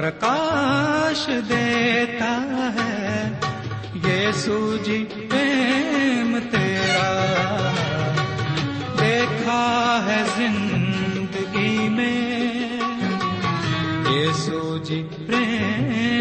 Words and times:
پرکاش 0.00 1.30
دیتا 1.48 2.42
ہے۔ 2.74 3.28
یہ 3.94 4.32
سوجی 4.32 5.04
پریم 5.30 6.38
تیرا۔ 6.50 7.72
دیکھا 9.00 10.00
ہے 10.06 10.22
زندگی 10.36 11.88
میں۔ 11.88 12.80
یہ 14.10 14.32
سوجی 14.32 15.02
پریم 15.26 16.19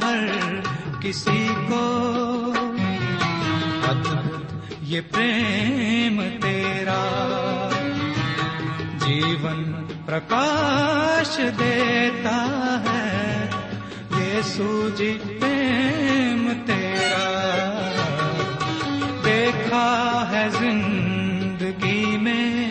ہر 0.00 0.26
کسی 1.00 1.48
کو۔ 1.68 1.98
یہ 4.82 5.00
پریم 5.12 6.22
تیرا۔ 6.42 7.68
جیون 8.98 9.74
پرکاش 10.06 11.40
دیتا 11.58 12.46
ہے، 12.84 13.48
یہ 14.18 14.42
سوج 14.42 15.02
پریم 15.40 16.52
تیرا۔ 16.66 17.28
دیکھا 19.24 20.24
ہے 20.32 20.48
زندگی 20.58 22.16
میں، 22.16 22.70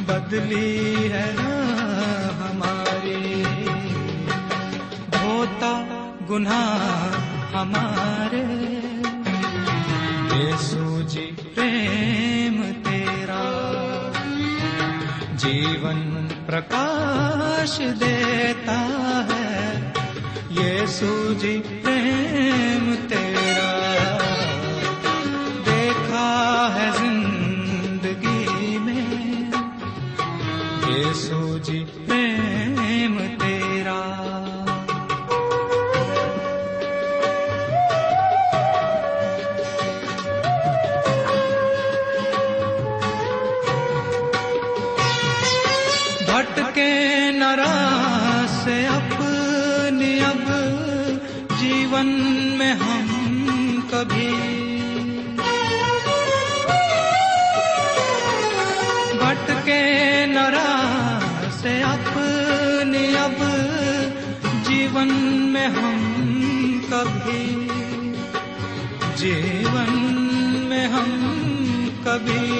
بدلی 0.06 1.10
ہے 1.12 1.34
راہ 1.38 2.34
ہماری۔ 2.42 3.44
دھوتا 5.12 5.74
گناہ 6.30 7.10
ہمارے۔ 7.56 8.44
یہ 10.36 10.52
سوجی 10.60 11.32
پریم 11.56 12.39
جیون 15.42 16.28
پرکاش 16.46 17.80
دیتا 18.00 18.80
ہے 19.30 19.92
یہ 20.52 20.86
سوجی 20.90 21.60
پریم 21.84 22.94
تیرا 23.10 23.69
پیارا 47.50 48.46
سے 48.48 48.76
اپنی 48.88 50.12
اب 50.22 50.50
جیون 51.60 52.08
میں 52.58 52.74
ہم 52.74 53.80
کبھی 53.90 54.28
بٹکے 59.22 59.82
نرا 60.26 60.68
سے 61.52 61.74
اپنی 61.84 63.06
اب 63.18 63.44
جیون 64.64 65.14
میں 65.54 65.68
ہم 65.78 66.00
کبھی 66.90 67.68
جیون 69.16 69.98
میں 70.70 70.88
ہم 70.88 71.10
کبھی 72.04 72.59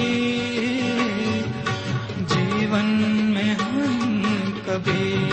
کبھی۔ 4.84 5.30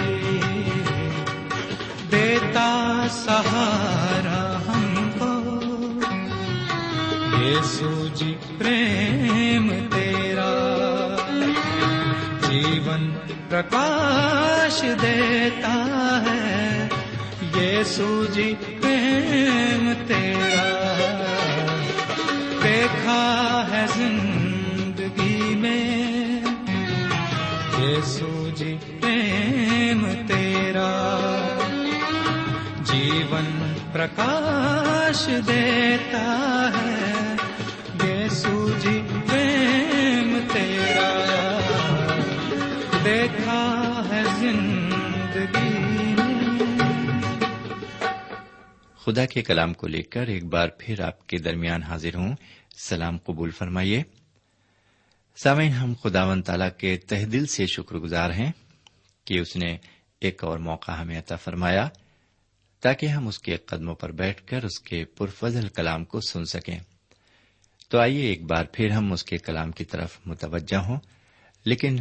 دیتا 2.11 3.07
سہارا 3.11 4.59
ہم 4.67 5.09
کو۔ 5.19 5.49
یہ 7.41 7.55
سوجی 7.63 8.35
پریم 8.57 9.87
تیرا۔ 9.95 10.53
جیون 12.47 13.11
پرکاش 13.49 14.81
دیتا 14.81 15.73
ہے۔ 16.25 16.87
یہ 17.55 17.83
سوجی 17.83 18.53
پریم 18.59 19.93
تیرا۔ 20.07 20.73
دیکھا 22.63 23.63
ہے 23.71 23.85
زندگی۔ 23.95 24.46
سوجی 28.03 28.77
پریم 29.01 30.13
تیرا۔ 30.27 31.17
جیون 32.79 33.73
پرکاش 33.91 35.29
دیتا 35.47 36.69
ہے۔ 36.77 37.35
یسو 38.07 38.69
جی 38.79 39.01
پریم 39.29 40.39
تیرا۔ 40.53 41.29
دیکھا 43.05 44.01
ہے 44.09 44.23
زندگی۔ 44.39 46.15
خدا 49.05 49.25
کے 49.25 49.41
کلام 49.41 49.73
کو 49.73 49.87
لے 49.87 50.01
کر 50.01 50.27
ایک 50.27 50.45
بار 50.45 50.67
پھر 50.77 50.99
آپ 51.01 51.27
کے 51.27 51.37
درمیان 51.37 51.83
حاضر 51.83 52.15
ہوں۔ 52.15 52.35
سلام 52.77 53.17
قبول 53.17 53.51
فرمائیے۔ 53.51 54.03
سامعین، 55.43 55.71
ہم 55.71 55.93
خدا 56.03 56.25
و 56.25 56.41
تعالیٰ 56.41 56.69
کے 56.77 56.97
تہ 56.97 57.25
دل 57.25 57.45
سے 57.45 57.65
شکر 57.65 57.95
گزار 57.95 58.31
ہیں 58.31 58.51
کہ 59.25 59.39
اس 59.39 59.55
نے 59.55 59.77
ایک 60.19 60.43
اور 60.43 60.57
موقع 60.57 60.91
ہمیں 60.91 61.19
عطا 61.19 61.35
فرمایا 61.35 61.89
تاکہ 62.81 63.05
ہم 63.05 63.27
اس 63.27 63.39
کے 63.39 63.57
قدموں 63.57 63.95
پر 63.95 64.11
بیٹھ 64.11 64.47
کر 64.47 64.63
اس 64.63 64.79
کے 64.79 65.05
پرفضل 65.05 65.67
کلام 65.67 66.05
کو 66.05 66.19
سن 66.21 66.45
سکیں۔ 66.45 66.79
تو 67.89 67.99
آئیے 67.99 68.21
ایک 68.21 68.43
بار 68.43 68.65
پھر 68.73 68.91
ہم 68.91 69.11
اس 69.11 69.23
کے 69.23 69.37
کلام 69.37 69.71
کی 69.71 69.85
طرف 69.85 70.19
متوجہ 70.25 70.77
ہوں، 70.77 70.99
لیکن 71.65 71.95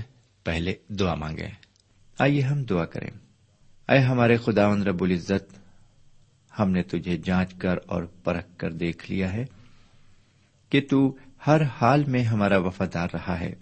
پہلے 0.44 0.74
دعا 0.88 1.14
مانگیں۔ 1.14 1.50
آئیے 2.18 2.40
ہم 2.40 2.62
دعا 2.62 2.84
کریں۔ 2.84 3.10
اے 3.88 3.98
ہمارے 3.98 4.36
خداون 4.36 4.82
رب 4.82 5.02
العزت، 5.02 5.58
ہم 6.58 6.70
نے 6.70 6.82
تجھے 6.82 7.16
جانچ 7.16 7.54
کر 7.54 7.76
اور 7.86 8.02
پرکھ 8.02 8.58
کر 8.58 8.72
دیکھ 8.72 9.10
لیا 9.10 9.32
ہے 9.32 9.44
کہ 10.70 10.80
تو 10.90 11.16
ہر 11.46 11.62
حال 11.62 12.04
میں 12.04 12.22
ہمارا 12.22 12.58
وفادار 12.58 13.08
رہا 13.12 13.40
ہے۔ 13.40 13.54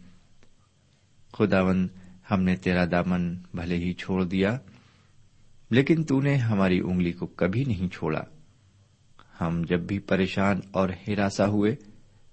خداون 1.32 1.88
ہم 2.30 2.42
نے 2.42 2.56
تیرا 2.56 2.84
دامن 2.90 3.34
بھلے 3.54 3.76
ہی 3.76 3.92
چھوڑ 3.92 4.24
دیا، 4.24 4.58
لیکن 5.70 6.04
تو 6.04 6.20
نے 6.20 6.36
ہماری 6.36 6.80
انگلی 6.80 7.12
کو 7.12 7.26
کبھی 7.26 7.64
نہیں 7.64 7.88
چھوڑا۔ 7.88 8.22
ہم 9.40 9.62
جب 9.68 9.80
بھی 9.80 9.98
پریشان 9.98 10.60
اور 10.72 10.88
ہراساں 11.08 11.46
ہوئے، 11.46 11.76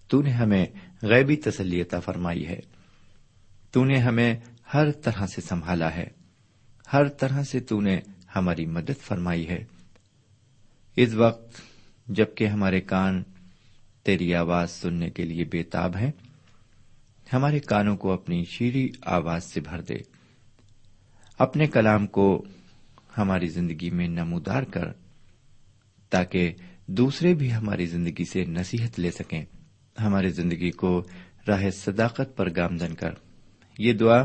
تو 0.08 0.22
نے 0.22 0.30
ہمیں 0.30 0.66
غیبی 1.02 1.36
تسلیتہ 1.36 1.96
فرمائی 2.06 2.48
ہے۔ 2.48 2.60
تو 3.72 3.86
نے 3.86 3.98
ہمیں 3.98 4.36
ہر 4.74 4.92
طرح 4.92 5.26
سے 5.26 5.42
سنبھالا 5.42 5.96
ہے۔ 5.96 6.08
ہر 6.94 7.08
طرح 7.08 7.44
سے 7.44 7.60
تو 7.60 7.82
نے 7.82 8.00
ہماری 8.36 8.66
مدد 8.66 9.02
فرمائی 9.02 9.50
ہے۔ 9.50 9.64
اس 10.96 11.14
وقت 11.14 11.62
جبکہ 12.08 12.48
ہمارے 12.48 12.82
کان 12.82 13.24
تیری 14.03 14.36
آواز 14.36 14.71
سننے 14.71 15.09
کے 15.09 15.24
لیے 15.24 15.44
بےتاب 15.44 15.98
ہیں۔ 15.98 16.12
ہمارے 17.33 17.59
کانوں 17.59 17.98
کو 17.98 18.12
اپنی 18.12 18.45
شیریں 18.45 18.98
آواز 19.01 19.44
سے 19.44 19.59
بھر 19.59 19.81
دے۔ 19.81 19.95
اپنے 21.39 21.68
کلام 21.68 22.07
کو 22.07 22.45
ہماری 23.18 23.48
زندگی 23.48 23.89
میں 23.89 24.07
نمودار 24.07 24.63
کر، 24.63 24.86
تاکہ 26.09 26.53
دوسرے 26.88 27.33
بھی 27.33 27.53
ہماری 27.53 27.86
زندگی 27.86 28.25
سے 28.25 28.45
نصیحت 28.45 29.00
لے 29.00 29.12
سکیں۔ 29.12 29.45
ہماری 30.00 30.30
زندگی 30.30 30.71
کو 30.71 31.04
راہ 31.47 31.69
صداقت 31.69 32.38
پر 32.38 32.50
گامزن 32.56 32.95
کر۔ 32.95 33.12
یہ 33.77 33.94
دعا 33.94 34.24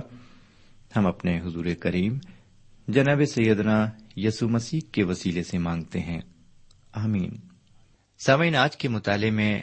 ہم 0.97 1.07
اپنے 1.07 1.41
حضور 1.41 1.65
کریم، 1.81 2.19
جناب 2.89 3.21
سیدنا 3.35 3.91
یسو 4.17 4.49
مسیح 4.49 4.81
کے 4.93 5.05
وسیلے 5.05 5.43
سے 5.43 5.59
مانگتے 5.59 6.01
ہیں۔ 6.01 6.21
آمین۔ 6.93 7.56
سامعین، 8.19 8.57
آج 8.57 8.77
کے 8.77 8.89
مطالعے 8.89 9.31
میں 9.31 9.63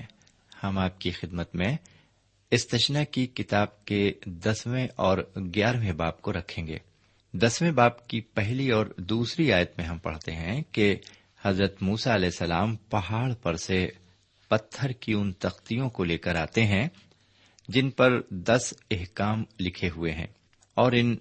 ہم 0.64 0.78
آپ 0.78 1.02
کی 1.02 1.12
خدمت 1.12 1.56
میں 1.56 1.78
استشنا 2.52 3.04
کی 3.04 3.28
کتاب 3.28 3.86
کے 3.86 4.14
دسویں 4.26 4.88
اور 4.96 5.18
گیارہویں 5.56 5.92
باپ 5.92 6.22
کو 6.22 6.34
رکھیں 6.34 6.68
گے۔ 6.68 6.78
دسویں 7.34 7.72
باپ 7.72 8.08
کی 8.08 8.22
پہلی 8.22 8.72
اور 8.72 8.86
دوسری 8.98 9.54
آیت 9.54 9.72
میں 9.78 9.86
ہم 9.86 9.98
پڑھتے 9.98 10.32
ہیں 10.32 10.62
کہ 10.72 10.96
حضرت 11.44 11.82
موسا 11.82 12.16
علیہ 12.16 12.26
السلام 12.26 12.76
پہاڑ 12.76 13.34
پر 13.34 13.56
سے 13.56 13.88
پتھر 14.50 14.92
کی 14.92 15.14
ان 15.14 15.32
تختیوں 15.32 15.90
کو 15.90 16.04
لے 16.04 16.18
کر 16.18 16.36
آتے 16.36 16.66
ہیں 16.66 16.88
جن 17.68 17.90
پر 17.90 18.22
دس 18.30 18.74
احکام 18.92 19.44
لکھے 19.60 19.90
ہوئے 19.90 20.12
ہیں 20.12 20.28
اور 20.74 20.92
ان 20.92 21.16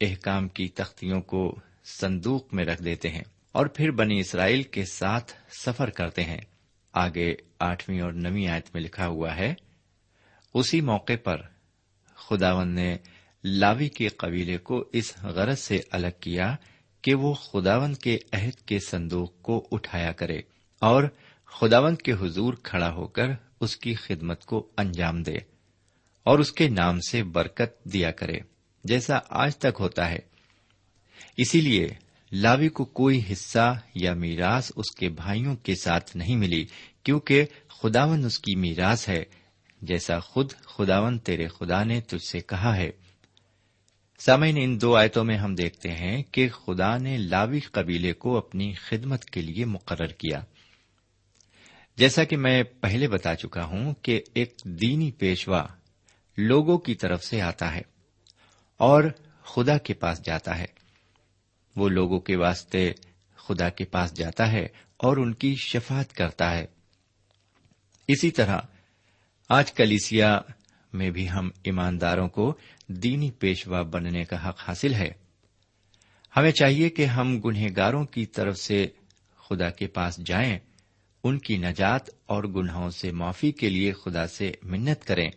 احکام 0.00 0.48
کی 0.48 0.68
تختیوں 0.68 1.20
کو 1.20 1.58
صندوق 1.84 2.54
میں 2.54 2.64
رکھ 2.64 2.82
دیتے 2.82 3.08
ہیں 3.08 3.22
اور 3.52 3.66
پھر 3.66 3.90
بنی 3.90 4.20
اسرائیل 4.20 4.62
کے 4.62 4.84
ساتھ 4.84 5.32
سفر 5.60 5.90
کرتے 5.90 6.24
ہیں۔ 6.24 6.40
آگے 6.94 7.34
آٹھویں 7.58 8.00
اور 8.00 8.12
نویں 8.12 8.46
آیت 8.48 8.74
میں 8.74 8.82
لکھا 8.82 9.06
ہوا 9.06 9.36
ہے، 9.36 9.54
اسی 10.54 10.80
موقع 10.80 11.12
پر 11.24 11.36
خداون 12.14 12.68
نے 12.68 12.96
لاوی 13.44 13.88
کے 13.88 14.08
قبیلے 14.08 14.58
کو 14.58 14.84
اس 14.92 15.18
غرض 15.22 15.58
سے 15.58 15.80
الگ 15.90 16.06
کیا 16.20 16.56
کہ 17.02 17.14
وہ 17.14 17.34
خداون 17.34 17.94
کے 17.94 18.18
عہد 18.32 18.60
کے 18.66 18.78
صندوق 18.88 19.42
کو 19.42 19.68
اٹھایا 19.72 20.12
کرے 20.12 20.38
اور 20.78 21.04
خداون 21.46 21.96
کے 21.96 22.12
حضور 22.12 22.54
کھڑا 22.62 22.92
ہو 22.92 23.06
کر 23.06 23.26
اس 23.60 23.76
کی 23.76 23.94
خدمت 23.94 24.44
کو 24.44 24.68
انجام 24.76 25.22
دے 25.22 25.36
اور 26.24 26.38
اس 26.38 26.52
کے 26.52 26.68
نام 26.68 27.00
سے 27.00 27.22
برکت 27.22 27.84
دیا 27.84 28.10
کرے، 28.10 28.38
جیسا 28.84 29.18
آج 29.28 29.56
تک 29.56 29.76
ہوتا 29.80 30.10
ہے۔ 30.10 30.18
اسی 31.36 31.60
لیے 31.60 31.88
لاوی 32.34 32.68
کو 32.68 32.84
کوئی 32.84 33.20
حصہ 33.32 33.80
یا 33.94 34.14
میراث 34.14 34.72
اس 34.76 34.90
کے 34.90 35.08
بھائیوں 35.08 35.56
کے 35.56 35.74
ساتھ 35.74 36.16
نہیں 36.16 36.36
ملی، 36.36 36.66
کیونکہ 37.02 37.44
خداون 37.68 38.24
اس 38.24 38.38
کی 38.38 38.56
میراث 38.56 39.08
ہے۔ 39.08 39.24
جیسا 39.82 40.18
خود 40.18 40.52
خداون 40.52 41.18
تیرے 41.18 41.48
خدا 41.48 41.84
نے 41.84 42.00
تجھ 42.00 42.28
سے 42.28 42.40
کہا 42.40 42.76
ہے۔ 42.76 42.90
سامعین، 44.18 44.56
ان 44.60 44.80
دو 44.80 44.96
آیتوں 44.96 45.24
میں 45.24 45.36
ہم 45.36 45.54
دیکھتے 45.54 45.90
ہیں 45.90 46.22
کہ 46.22 46.48
خدا 46.48 46.98
نے 46.98 47.16
لاوی 47.16 47.60
قبیلے 47.60 48.12
کو 48.12 48.36
اپنی 48.36 48.72
خدمت 48.72 49.24
کے 49.24 49.42
لیے 49.42 49.64
مقرر 49.64 50.06
کیا۔ 50.06 50.40
جیسا 51.96 52.24
کہ 52.24 52.36
میں 52.36 52.62
پہلے 52.62 53.08
بتا 53.08 53.34
چکا 53.34 53.64
ہوں 53.64 53.94
کہ 54.02 54.22
ایک 54.34 54.54
دینی 54.64 55.10
پیشوا 55.10 55.66
لوگوں 56.36 56.78
کی 56.78 56.94
طرف 56.94 57.24
سے 57.24 57.40
آتا 57.40 57.74
ہے 57.74 57.82
اور 58.76 59.04
خدا 59.42 59.78
کے 59.78 59.94
پاس 59.94 60.24
جاتا 60.24 60.58
ہے۔ 60.58 60.83
وہ 61.76 61.88
لوگوں 61.88 62.20
کے 62.20 62.36
واسطے 62.36 62.92
خدا 63.36 63.68
کے 63.68 63.84
پاس 63.84 64.16
جاتا 64.16 64.52
ہے 64.52 64.66
اور 64.96 65.16
ان 65.16 65.34
کی 65.34 65.54
شفات 65.54 66.12
کرتا 66.12 66.58
ہے۔ 66.58 66.66
اسی 68.08 68.30
طرح 68.30 68.58
آج 69.48 69.72
کلیسیا 69.72 70.40
میں 70.92 71.10
بھی 71.10 71.30
ہم 71.30 71.50
ایمانداروں 71.64 72.28
کو 72.28 72.54
دینی 72.88 73.30
پیشوا 73.30 73.82
بننے 73.82 74.24
کا 74.24 74.48
حق 74.48 74.60
حاصل 74.68 74.94
ہے۔ 74.94 75.10
ہمیں 76.36 76.50
چاہیے 76.50 76.90
کہ 76.90 77.04
ہم 77.04 77.40
گنہ 77.40 77.66
گاروں 77.76 78.04
کی 78.04 78.26
طرف 78.26 78.58
سے 78.58 78.86
خدا 79.48 79.70
کے 79.70 79.86
پاس 79.86 80.16
جائیں، 80.16 80.58
ان 81.24 81.38
کی 81.38 81.58
نجات 81.58 82.10
اور 82.26 82.44
گناہوں 82.44 82.90
سے 82.90 83.12
معافی 83.12 83.52
کے 83.52 83.70
لیے 83.70 83.92
خدا 83.92 84.26
سے 84.26 84.52
منت 84.62 85.04
کریں۔ 85.04 85.30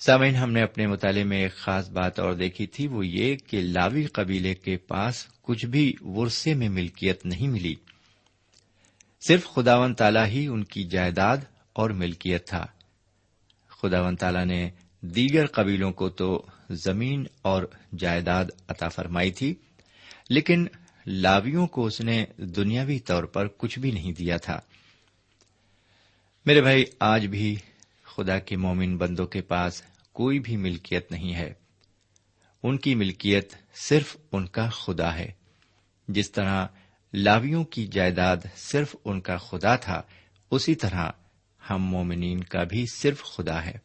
سامعین، 0.00 0.34
ہم 0.34 0.52
نے 0.52 0.62
اپنے 0.62 0.86
مطالعے 0.86 1.24
میں 1.24 1.42
ایک 1.42 1.54
خاص 1.54 1.90
بات 1.90 2.20
اور 2.20 2.32
دیکھی 2.32 2.66
تھی، 2.66 2.86
وہ 2.86 3.06
یہ 3.06 3.36
کہ 3.36 3.60
لاوی 3.60 4.06
قبیلے 4.06 4.54
کے 4.54 4.76
پاس 4.76 5.26
کچھ 5.42 5.66
بھی 5.66 5.92
ورثے 6.00 6.54
میں 6.54 6.68
ملکیت 6.68 7.26
نہیں 7.26 7.48
ملی۔ 7.48 7.74
صرف 9.28 9.44
خداون 9.44 9.94
تالا 9.94 10.26
ہی 10.26 10.46
ان 10.46 10.64
کی 10.64 10.84
جائیداد 10.84 11.36
اور 11.72 11.90
ملکیت 11.90 12.46
تھا۔ 12.46 12.66
خداون 13.68 14.16
تالا 14.16 14.44
نے 14.44 14.70
دیگر 15.00 15.46
قبیلوں 15.46 15.92
کو 15.92 16.08
تو 16.08 16.46
زمین 16.70 17.24
اور 17.42 17.62
جائیداد 17.98 18.44
عطا 18.68 18.88
فرمائی 18.88 19.30
تھی، 19.30 19.54
لیکن 20.30 20.66
لاویوں 21.06 21.66
کو 21.66 21.86
اس 21.86 22.00
نے 22.00 22.24
دنیاوی 22.36 22.98
طور 22.98 23.24
پر 23.24 23.48
کچھ 23.56 23.78
بھی 23.78 23.90
نہیں 23.90 24.12
دیا 24.12 24.36
تھا۔ 24.36 24.60
میرے 26.46 26.60
بھائی، 26.60 26.84
آج 27.00 27.26
بھی 27.26 27.56
خدا 28.18 28.38
کے 28.38 28.56
مومن 28.56 28.96
بندوں 28.96 29.26
کے 29.26 29.42
پاس 29.42 29.82
کوئی 30.12 30.38
بھی 30.38 30.56
ملکیت 30.56 31.12
نہیں 31.12 31.34
ہے۔ 31.34 31.52
ان 32.62 32.78
کی 32.78 32.94
ملکیت 32.94 33.52
صرف 33.82 34.16
ان 34.32 34.46
کا 34.46 34.68
خدا 34.68 35.14
ہے۔ 35.14 35.32
جس 36.08 36.32
طرح 36.32 36.66
لاویوں 37.12 37.64
کی 37.64 37.86
جائیداد 37.86 38.36
صرف 38.56 38.96
ان 39.04 39.20
کا 39.20 39.36
خدا 39.36 39.76
تھا، 39.76 40.02
اسی 40.50 40.74
طرح 40.74 41.10
ہم 41.70 41.82
مومنین 41.82 42.44
کا 42.44 42.64
بھی 42.64 42.84
صرف 42.94 43.24
خدا 43.24 43.64
ہے۔ 43.64 43.78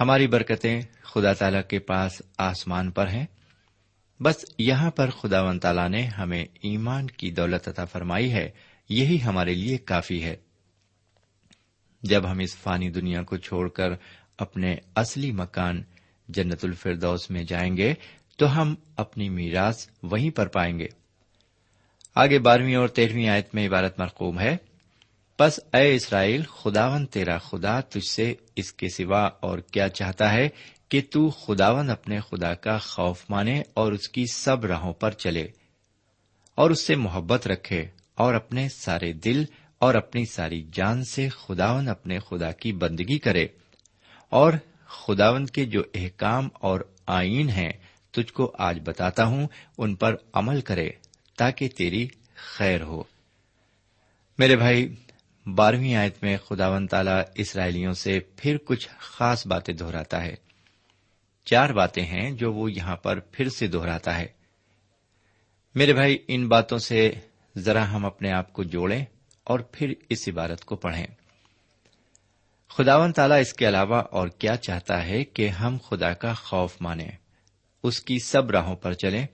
ہماری 0.00 0.26
برکتیں 0.26 0.82
خدا 1.02 1.32
تعالی 1.32 1.58
کے 1.68 1.78
پاس 1.78 2.22
آسمان 2.38 2.90
پر 2.90 3.08
ہیں۔ 3.08 3.26
بس 4.22 4.44
یہاں 4.58 4.90
پر 4.90 5.10
خدا 5.10 5.42
ون 5.42 5.58
تعالیٰ 5.58 5.88
نے 5.88 6.02
ہمیں 6.02 6.44
ایمان 6.44 7.06
کی 7.06 7.30
دولت 7.30 7.68
عطا 7.68 7.84
فرمائی 7.84 8.32
ہے۔ 8.32 8.50
یہی 8.88 9.22
ہمارے 9.22 9.54
لیے 9.54 9.78
کافی 9.78 10.24
ہے۔ 10.24 10.36
جب 12.06 12.30
ہم 12.30 12.38
اس 12.38 12.56
فانی 12.56 12.90
دنیا 12.90 13.22
کو 13.22 13.36
چھوڑ 13.36 13.68
کر 13.68 13.92
اپنے 14.38 14.74
اصلی 14.96 15.30
مکان 15.32 15.82
جنت 16.28 16.64
الفردوس 16.64 17.30
میں 17.30 17.42
جائیں 17.44 17.76
گے، 17.76 17.92
تو 18.38 18.56
ہم 18.56 18.74
اپنی 18.96 19.28
میراث 19.28 19.86
وہیں 20.02 20.30
پر 20.30 20.46
پائیں 20.46 20.78
گے۔ 20.78 20.86
آگے 22.14 22.38
بارہویں 22.38 22.74
اور 22.74 22.88
تیرہویں 22.88 23.28
آیت 23.28 23.54
میں 23.54 23.66
عبارت 23.68 23.98
مرقوم 24.00 24.40
ہے 24.40 24.56
بس 25.38 25.58
اے 25.72 25.94
اسرائیل 25.94 26.42
خداون 26.42 27.06
تیرا 27.06 27.36
خدا 27.38 27.80
تجھ 27.80 28.08
سے 28.08 28.32
اس 28.56 28.72
کے 28.72 28.88
سوا 28.88 29.22
اور 29.40 29.58
کیا 29.58 29.88
چاہتا 29.88 30.32
ہے 30.32 30.48
کہ 30.88 31.00
تو 31.10 31.28
خداون 31.30 31.90
اپنے 31.90 32.20
خدا 32.20 32.52
کا 32.54 32.76
خوف 32.78 33.24
مانے 33.30 33.62
اور 33.74 33.92
اس 33.92 34.08
کی 34.08 34.24
سب 34.32 34.64
راہوں 34.64 34.92
پر 34.92 35.10
چلے، 35.14 35.46
اور 36.58 36.70
اس 36.70 36.86
سے 36.86 36.94
محبت 36.96 37.46
رکھے 37.46 37.84
اور 38.14 38.34
اپنے 38.34 38.68
سارے 38.68 39.12
دل 39.24 39.44
اور 39.78 39.94
اپنی 39.94 40.24
ساری 40.24 40.66
جان 40.72 41.04
سے 41.04 41.28
خداون 41.28 41.88
اپنے 41.88 42.18
خدا 42.18 42.52
کی 42.52 42.72
بندگی 42.72 43.18
کرے۔ 43.18 43.46
اور 44.28 44.52
خداون 44.86 45.46
کے 45.46 45.64
جو 45.64 45.82
احکام 45.94 46.48
اور 46.52 46.80
آئین 47.06 47.48
ہیں 47.48 47.72
تجھ 48.10 48.32
کو 48.32 48.52
آج 48.58 48.78
بتاتا 48.84 49.24
ہوں، 49.24 49.48
ان 49.78 49.94
پر 49.94 50.14
عمل 50.32 50.60
کرے 50.60 50.90
تاکہ 51.38 51.68
تیری 51.68 52.08
خیر 52.34 52.82
ہو۔ 52.82 53.02
میرے 54.38 54.56
بھائی، 54.56 54.94
بارہویں 55.54 55.94
آیت 55.94 56.22
میں 56.22 56.36
خداون 56.36 56.86
تعالی 56.86 57.10
اسرائیلیوں 57.34 57.92
سے 57.92 58.20
پھر 58.36 58.56
کچھ 58.64 58.88
خاص 58.98 59.46
باتیں 59.46 59.74
دہراتا 59.74 60.24
ہے۔ 60.24 60.34
چار 61.44 61.70
باتیں 61.70 62.04
ہیں 62.04 62.30
جو 62.30 62.52
وہ 62.52 62.72
یہاں 62.72 62.96
پر 62.96 63.20
پھر 63.20 63.48
سے 63.48 63.66
دہراتا 63.66 64.18
ہے۔ 64.18 64.26
میرے 65.74 65.92
بھائی، 65.92 66.18
ان 66.28 66.48
باتوں 66.48 66.78
سے 66.78 67.12
ذرا 67.58 67.92
ہم 67.92 68.06
اپنے 68.06 68.32
آپ 68.32 68.52
کو 68.52 68.62
جوڑیں۔ 68.62 69.04
اور 69.46 69.60
پھر 69.60 69.92
اس 70.08 70.28
عبارت 70.28 70.64
کو 70.64 70.76
پڑھیں۔ 70.76 71.06
خداون 72.68 73.12
تعالیٰ 73.12 73.40
اس 73.40 73.52
کے 73.52 73.68
علاوہ 73.68 73.96
اور 73.96 74.28
کیا 74.28 74.56
چاہتا 74.56 75.06
ہے 75.06 75.24
کہ 75.24 75.48
ہم 75.48 75.76
خدا 75.88 76.12
کا 76.12 76.34
خوف 76.34 76.76
مانیں؟ 76.80 77.10
اس 77.82 78.00
کی 78.00 78.18
سب 78.18 78.50
راہوں 78.50 78.76
پر 78.76 78.92
چلیں، 78.92 79.26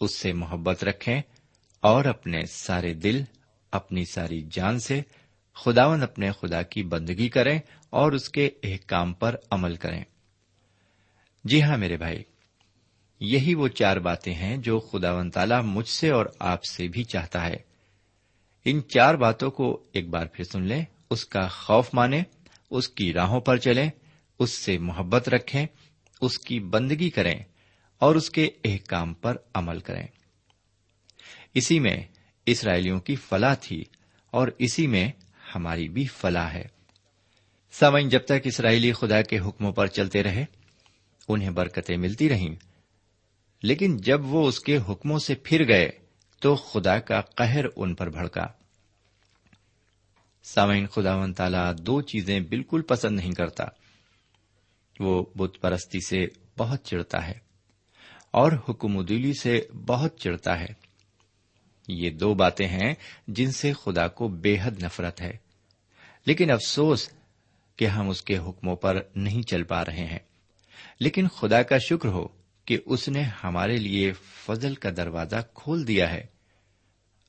اس 0.00 0.14
سے 0.14 0.32
محبت 0.32 0.84
رکھیں 0.84 1.20
اور 1.80 2.04
اپنے 2.04 2.44
سارے 2.46 2.94
دل، 2.94 3.22
اپنی 3.72 4.04
ساری 4.04 4.48
جان 4.50 4.78
سے 4.78 5.00
خداون 5.54 6.02
اپنے 6.02 6.30
خدا 6.40 6.62
کی 6.62 6.82
بندگی 6.82 7.28
کریں 7.28 7.58
اور 7.90 8.12
اس 8.12 8.28
کے 8.28 8.50
احکام 8.62 9.12
پر 9.12 9.36
عمل 9.50 9.76
کریں۔ 9.76 10.04
جی 11.44 11.62
ہاں 11.62 11.78
میرے 11.78 11.96
بھائی، 11.96 12.22
یہی 13.20 13.54
وہ 13.54 13.68
چار 13.68 13.96
باتیں 13.96 14.34
ہیں 14.34 14.56
جو 14.56 14.80
خدا 14.80 15.12
و 15.12 15.30
تعالی 15.30 15.54
مجھ 15.64 15.88
سے 15.88 16.10
اور 16.10 16.26
آپ 16.38 16.64
سے 16.64 16.88
بھی 16.88 17.04
چاہتا 17.04 17.46
ہے۔ 17.46 17.69
ان 18.64 18.80
چار 18.88 19.14
باتوں 19.14 19.50
کو 19.50 19.86
ایک 19.92 20.08
بار 20.08 20.26
پھر 20.26 20.44
سن 20.44 20.62
لیں، 20.62 20.84
اس 21.10 21.24
کا 21.24 21.48
خوف 21.48 21.88
مانے 21.94 22.22
اس 22.70 22.88
کی 22.88 23.12
راہوں 23.12 23.40
پر 23.40 23.56
چلیں، 23.56 23.90
اس 24.38 24.50
سے 24.50 24.78
محبت 24.78 25.28
رکھیں، 25.28 25.66
اس 26.20 26.38
کی 26.38 26.60
بندگی 26.60 27.10
کریں 27.10 27.42
اور 27.98 28.14
اس 28.14 28.30
کے 28.30 28.50
احکام 28.64 29.14
پر 29.14 29.36
عمل 29.54 29.80
کریں۔ 29.80 30.06
اسی 31.54 31.80
میں 31.80 31.96
اسرائیلیوں 32.46 33.00
کی 33.00 33.16
فلاح 33.16 33.54
تھی 33.54 33.84
اور 34.30 34.48
اسی 34.58 34.86
میں 34.86 35.10
ہماری 35.54 35.88
بھی 35.88 36.06
فلاح 36.06 36.48
ہے۔ 36.48 36.68
سمجھ 37.72 38.04
جب 38.04 38.24
تک 38.24 38.40
اسرائیلی 38.44 38.92
خدا 38.92 39.22
کے 39.22 39.38
حکموں 39.38 39.72
پر 39.72 39.86
چلتے 39.86 40.22
رہے، 40.22 40.44
انہیں 41.28 41.50
برکتیں 41.50 41.96
ملتی 41.96 42.28
رہیں، 42.28 42.54
لیکن 43.62 43.96
جب 43.96 44.24
وہ 44.24 44.48
اس 44.48 44.60
کے 44.60 44.78
حکموں 44.88 45.18
سے 45.18 45.34
پھر 45.34 45.68
گئے 45.68 45.90
تو 46.40 46.56
خدا 46.56 46.98
کا 46.98 47.20
قہر 47.20 47.64
ان 47.76 47.94
پر 47.94 48.10
بھڑکا۔ 48.10 48.46
سامعین 50.42 50.86
خدا 50.86 51.16
و 51.16 51.32
تعالی 51.32 51.82
دو 51.82 52.00
چیزیں 52.00 52.40
بالکل 52.40 52.82
پسند 52.82 53.16
نہیں 53.16 53.32
کرتا۔ 53.32 53.64
وہ 55.00 55.24
بت 55.34 55.60
پرستی 55.60 56.00
سے 56.00 56.26
بہت 56.58 56.84
چڑھتا 56.84 57.28
ہے 57.28 57.38
اور 58.30 58.52
حکم 58.68 59.04
دلی 59.04 59.32
سے 59.32 59.62
بہت 59.86 60.18
چڑھتا 60.18 60.60
ہے۔ 60.60 60.68
یہ 61.88 62.10
دو 62.10 62.34
باتیں 62.34 62.68
ہیں 62.68 62.94
جن 63.28 63.52
سے 63.52 63.72
خدا 63.72 64.08
کو 64.08 64.28
بے 64.28 64.56
حد 64.62 64.82
نفرت 64.82 65.20
ہے۔ 65.20 65.32
لیکن 66.26 66.50
افسوس 66.50 67.10
کہ 67.76 67.86
ہم 67.86 68.08
اس 68.08 68.22
کے 68.22 68.38
حکموں 68.38 68.76
پر 68.76 69.02
نہیں 69.14 69.42
چل 69.42 69.62
پا 69.62 69.84
رہے 69.84 70.04
ہیں۔ 70.04 70.18
لیکن 71.00 71.28
خدا 71.28 71.62
کا 71.62 71.78
شکر 71.78 72.08
ہو 72.08 72.39
کہ 72.70 72.78
اس 72.86 73.08
نے 73.08 73.22
ہمارے 73.22 73.76
لیے 73.76 74.12
فضل 74.46 74.74
کا 74.74 74.90
دروازہ 74.96 75.36
کھول 75.54 75.86
دیا 75.86 76.10
ہے۔ 76.10 76.26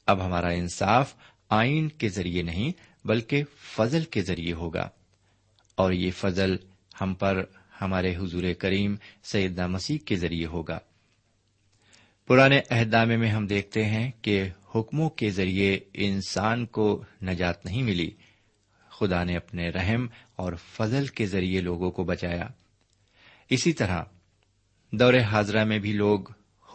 اب 0.07 0.25
ہمارا 0.25 0.48
انصاف 0.48 1.13
آئین 1.50 1.89
کے 1.89 2.10
ذریعے 2.10 2.41
نہیں 2.41 2.71
بلکہ 3.07 3.43
فضل 3.75 4.03
کے 4.03 4.21
ذریعے 4.21 4.53
ہوگا۔ 4.53 4.89
اور 5.75 5.91
یہ 5.91 6.12
فضل 6.12 6.55
ہم 7.01 7.13
پر 7.13 7.43
ہمارے 7.81 8.15
حضور 8.15 8.43
کریم 8.60 8.95
سیدہ 9.24 9.67
مسیح 9.67 9.98
کے 9.98 10.15
ذریعے 10.15 10.45
ہوگا۔ 10.45 10.79
پرانے 12.27 12.62
عہدامے 12.69 13.17
میں 13.17 13.29
ہم 13.29 13.48
دیکھتے 13.48 13.86
ہیں 13.86 14.12
کہ 14.21 14.50
حکموں 14.75 15.10
کے 15.10 15.29
ذریعے 15.29 15.79
انسان 15.93 16.65
کو 16.65 17.03
نجات 17.24 17.65
نہیں 17.65 17.83
ملی۔ 17.83 18.12
خدا 18.89 19.24
نے 19.24 19.38
اپنے 19.38 19.69
رحم 19.69 20.07
اور 20.36 20.53
فضل 20.53 21.07
کے 21.07 21.25
ذریعے 21.25 21.62
لوگوں 21.62 21.91
کو 21.91 22.03
بچایا۔ 22.03 22.48
اسی 23.50 23.74
طرح 23.74 24.03
دور 24.91 25.13
حاضرہ 25.13 25.63
میں 25.63 25.79
بھی 25.79 25.93
لوگ 25.93 26.19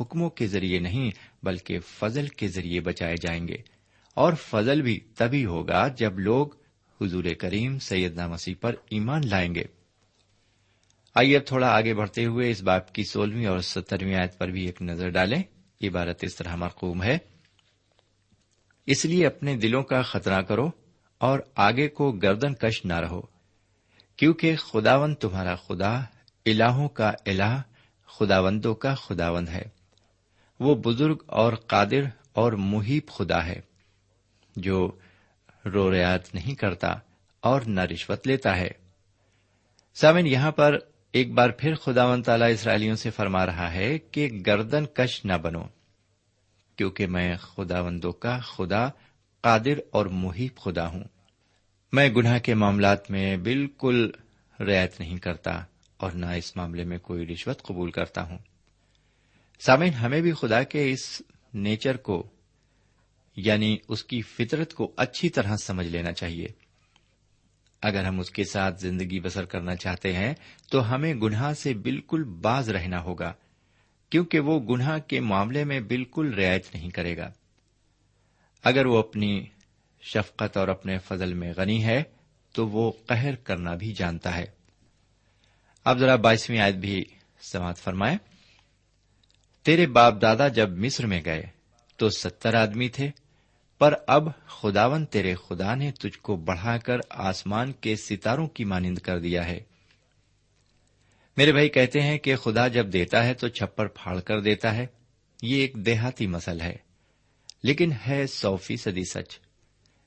حکموں 0.00 0.30
کے 0.30 0.46
ذریعے 0.46 0.78
نہیں 0.78 1.10
بلکہ 1.42 1.78
فضل 1.80 2.28
کے 2.28 2.48
ذریعے 2.48 2.80
بچائے 2.80 3.14
جائیں 3.16 3.48
گے۔ 3.48 3.56
اور 4.14 4.32
فضل 4.32 4.82
بھی 4.82 5.00
تبھی 5.00 5.46
ہوگا 5.46 5.88
جب 5.88 6.18
لوگ 6.18 6.46
حضور 7.00 7.24
کریم 7.38 7.78
سیدنا 7.78 8.26
مسیح 8.26 8.54
پر 8.60 8.74
ایمان 8.90 9.20
لائیں 9.24 9.54
گے۔ 9.54 9.64
آئیے 11.14 11.36
اب 11.36 11.46
تھوڑا 11.46 11.68
آگے 11.68 11.94
بڑھتے 11.94 12.24
ہوئے 12.24 12.50
اس 12.50 12.62
باپ 12.62 12.92
کی 12.92 13.04
سولہویں 13.04 13.46
اور 13.46 13.58
سترویں 13.58 14.14
آیت 14.14 14.38
پر 14.38 14.48
بھی 14.48 14.66
ایک 14.66 14.82
نظر 14.82 15.08
ڈالیں۔ 15.08 15.42
یہ 15.80 15.90
بارت 15.90 16.24
اس 16.24 16.36
طرح 16.36 16.56
مرقوم 16.56 17.02
ہے۔ 17.02 17.18
اس 18.86 19.04
لیے 19.04 19.26
اپنے 19.26 19.56
دلوں 19.56 19.82
کا 19.82 20.02
خطرہ 20.02 20.42
کرو 20.42 20.70
اور 21.18 21.38
آگے 21.54 21.88
کو 21.88 22.12
گردن 22.12 22.54
کش 22.54 22.84
نہ 22.84 23.00
رہو، 23.00 23.20
کیونکہ 24.16 24.56
خداون 24.56 25.14
تمہارا 25.14 25.56
خدا، 25.56 26.00
الہوں 26.46 26.88
کا 26.88 27.12
الہ 27.26 27.62
خداوندوں 28.06 28.74
کا 28.74 28.94
خداوند 28.94 29.48
ہے۔ 29.48 29.62
وہ 30.60 30.74
بزرگ 30.74 31.16
اور 31.26 31.52
قادر 31.52 32.02
اور 32.32 32.52
محیب 32.52 33.08
خدا 33.08 33.46
ہے، 33.46 33.60
جو 34.56 34.90
رو 35.66 35.92
ریات 35.92 36.34
نہیں 36.34 36.54
کرتا 36.54 36.94
اور 37.40 37.60
نہ 37.60 37.80
رشوت 37.80 38.26
لیتا 38.26 38.56
ہے۔ 38.56 38.70
سامن 39.94 40.26
یہاں 40.26 40.52
پر 40.52 40.78
ایک 41.12 41.32
بار 41.32 41.50
پھر 41.50 41.74
خدا 41.74 42.06
و 42.06 42.22
تعالی 42.22 42.52
اسرائیلیوں 42.52 42.96
سے 42.96 43.10
فرما 43.10 43.46
رہا 43.46 43.72
ہے 43.72 43.98
کہ 43.98 44.42
گردن 44.46 44.84
کش 44.94 45.24
نہ 45.24 45.32
بنو، 45.32 45.62
کیونکہ 46.76 47.06
میں 47.06 47.36
خدا 47.36 47.80
وندوں 47.80 48.12
کا 48.12 48.38
خدا، 48.38 48.88
قادر 49.40 49.80
اور 49.90 50.06
محیب 50.06 50.56
خدا 50.56 50.86
ہوں۔ 50.86 51.04
میں 51.92 52.08
گناہ 52.08 52.38
کے 52.38 52.54
معاملات 52.54 53.10
میں 53.10 53.36
بالکل 53.36 54.10
رعایت 54.60 55.00
نہیں 55.00 55.18
کرتا۔ 55.18 55.64
اور 55.96 56.10
نہ 56.10 56.26
اس 56.26 56.56
معاملے 56.56 56.84
میں 56.84 56.98
کوئی 56.98 57.26
رشوت 57.26 57.62
قبول 57.62 57.90
کرتا 57.90 58.22
ہوں۔ 58.22 58.38
سامعین، 59.60 59.92
ہمیں 59.92 60.20
بھی 60.20 60.32
خدا 60.32 60.62
کے 60.62 60.90
اس 60.90 61.22
نیچر 61.54 61.96
کو 61.96 62.30
یعنی 63.36 63.76
اس 63.88 64.04
کی 64.04 64.22
فطرت 64.22 64.74
کو 64.74 64.92
اچھی 64.96 65.28
طرح 65.28 65.56
سمجھ 65.56 65.86
لینا 65.86 66.12
چاہیے۔ 66.12 66.46
اگر 67.82 68.04
ہم 68.04 68.20
اس 68.20 68.30
کے 68.30 68.44
ساتھ 68.44 68.80
زندگی 68.80 69.20
بسر 69.20 69.44
کرنا 69.44 69.76
چاہتے 69.76 70.12
ہیں، 70.12 70.34
تو 70.70 70.94
ہمیں 70.94 71.14
گناہ 71.14 71.52
سے 71.52 71.74
بالکل 71.74 72.24
باز 72.24 72.68
رہنا 72.70 73.02
ہوگا، 73.02 73.32
کیونکہ 74.10 74.40
وہ 74.40 74.60
گناہ 74.60 74.98
کے 74.98 75.20
معاملے 75.20 75.64
میں 75.64 75.80
بالکل 75.80 76.34
رعایت 76.34 76.74
نہیں 76.74 76.90
کرے 76.90 77.16
گا۔ 77.16 77.32
اگر 78.64 78.86
وہ 78.86 78.98
اپنی 78.98 79.46
شفقت 80.00 80.56
اور 80.56 80.68
اپنے 80.68 80.98
فضل 80.98 81.34
میں 81.34 81.52
غنی 81.56 81.84
ہے، 81.84 82.02
تو 82.52 82.68
وہ 82.68 82.92
قہر 83.06 83.34
کرنا 83.34 83.74
بھی 83.74 83.92
جانتا 83.92 84.36
ہے۔ 84.36 84.55
اب 85.86 85.98
ذرا 85.98 86.16
بائیسویں 86.16 86.58
آیت 86.58 86.74
بھی 86.74 87.04
سماعت 87.40 87.78
فرمائے 87.78 88.16
تیرے 89.62 89.86
باپ 89.86 90.22
دادا 90.22 90.48
جب 90.48 90.70
مصر 90.70 91.06
میں 91.06 91.22
گئے 91.24 91.42
تو 91.96 92.10
ستر 92.10 92.54
آدمی 92.54 92.88
تھے، 92.88 93.10
پر 93.78 93.94
اب 94.06 94.28
خداون 94.46 95.06
تیرے 95.06 95.34
خدا 95.34 95.74
نے 95.74 95.92
تجھ 95.92 96.18
کو 96.18 96.36
بڑھا 96.36 96.78
کر 96.78 96.96
آسمان 97.10 97.72
کے 97.72 97.96
ستاروں 97.96 98.46
کی 98.46 98.64
مانند 98.64 98.98
کر 98.98 99.18
دیا 99.18 99.46
ہے۔ 99.46 99.60
میرے 101.36 101.52
بھائی 101.52 101.68
کہتے 101.68 102.00
ہیں 102.00 102.18
کہ 102.18 102.36
خدا 102.36 102.68
جب 102.68 102.92
دیتا 102.92 103.24
ہے 103.24 103.34
تو 103.34 103.48
چھپر 103.48 103.86
پھاڑ 103.86 104.20
کر 104.20 104.40
دیتا 104.40 104.74
ہے، 104.74 104.86
یہ 105.42 105.60
ایک 105.60 105.72
دیہاتی 105.76 106.26
مسل 106.26 106.60
ہے۔ 106.60 106.76
لیکن 107.62 107.92
ہے 108.08 108.26
سو 108.26 108.56
فیصدی 108.56 109.04
سچ۔ 109.04 109.38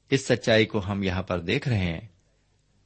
اس 0.09 0.27
سچائی 0.27 0.65
کو 0.65 0.91
ہم 0.91 1.03
یہاں 1.03 1.23
پر 1.23 1.39
دیکھ 1.39 1.67
رہے 1.67 1.85
ہیں۔ 1.85 2.01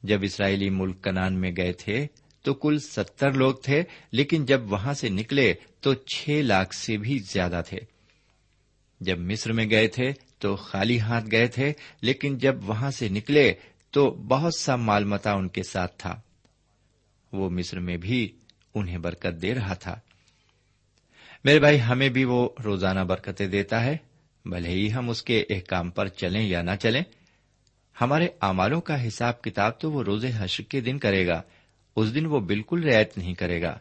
جب 0.03 0.19
اسرائیلی 0.23 0.69
ملک 0.69 1.03
کنان 1.03 1.33
میں 1.33 1.51
گئے 1.57 1.73
تھے 1.73 2.07
تو 2.43 2.53
کل 2.53 2.79
ستر 2.79 3.31
لوگ 3.31 3.55
تھے، 3.55 3.83
لیکن 4.11 4.45
جب 4.45 4.71
وہاں 4.71 4.93
سے 4.93 5.09
نکلے 5.09 5.53
تو 5.79 5.93
چھ 5.93 6.29
لاکھ 6.29 6.75
سے 6.75 6.97
بھی 6.97 7.19
زیادہ 7.19 7.61
تھے۔ 7.69 7.77
جب 8.99 9.19
مصر 9.19 9.53
میں 9.53 9.69
گئے 9.69 9.87
تھے 9.87 10.13
تو 10.39 10.55
خالی 10.55 10.99
ہاتھ 10.99 11.25
گئے 11.31 11.47
تھے، 11.47 11.73
لیکن 12.01 12.37
جب 12.37 12.69
وہاں 12.69 12.91
سے 12.91 13.09
نکلے 13.09 13.53
تو 13.91 14.11
بہت 14.11 14.55
سا 14.55 14.75
مال 14.75 15.03
متا 15.03 15.33
ان 15.33 15.47
کے 15.47 15.63
ساتھ 15.63 15.95
تھا۔ 15.97 16.21
وہ 17.31 17.49
مصر 17.49 17.79
میں 17.79 17.97
بھی 17.97 18.31
انہیں 18.75 18.97
برکت 18.97 19.41
دے 19.41 19.55
رہا 19.55 19.73
تھا۔ 19.73 19.99
میرے 21.43 21.59
بھائی، 21.59 21.81
ہمیں 21.81 22.09
بھی 22.09 22.23
وہ 22.23 22.49
روزانہ 22.63 22.99
برکتیں 22.99 23.47
دیتا 23.47 23.83
ہے۔ 23.83 23.97
بھلے 24.45 24.69
ہی 24.69 24.93
ہم 24.93 25.09
اس 25.09 25.23
کے 25.23 25.45
احکام 25.49 25.89
پر 25.89 26.07
چلیں 26.07 26.41
یا 26.41 26.61
نہ 26.61 26.71
چلیں، 26.81 27.01
ہمارے 28.01 28.27
امالوں 28.39 28.81
کا 28.81 29.07
حساب 29.07 29.41
کتاب 29.41 29.79
تو 29.79 29.91
وہ 29.91 30.03
روزے 30.03 30.31
حشر 30.35 30.63
کے 30.63 30.81
دن 30.81 30.99
کرے 30.99 31.27
گا۔ 31.27 31.41
اس 31.95 32.15
دن 32.15 32.25
وہ 32.25 32.39
بالکل 32.39 32.83
رعایت 32.83 33.17
نہیں 33.17 33.33
کرے 33.33 33.61
گا۔ 33.61 33.79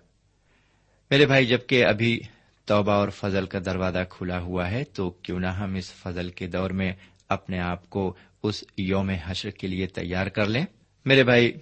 میرے 1.10 1.26
بھائی 1.26 1.46
جبکہ 1.46 1.84
ابھی 1.84 2.20
توبہ 2.64 2.92
اور 2.92 3.08
فضل 3.08 3.46
کا 3.46 3.58
دروازہ 3.64 3.98
کھلا 4.10 4.40
ہوا 4.40 4.70
ہے، 4.70 4.84
تو 4.84 5.10
کیوں 5.10 5.40
نہ 5.40 5.46
ہم 5.46 5.74
اس 5.74 5.92
فضل 5.92 6.30
کے 6.30 6.46
دور 6.46 6.70
میں 6.70 6.92
اپنے 7.28 7.58
آپ 7.58 7.90
کو 7.90 8.16
اس 8.42 8.64
یوم 8.76 9.10
حشر 9.10 9.50
کے 9.50 9.66
لیے 9.66 9.86
تیار 9.86 10.26
کر 10.26 10.46
لیں۔ 10.46 10.64
میرے 11.04 11.24
بھائی، 11.24 11.52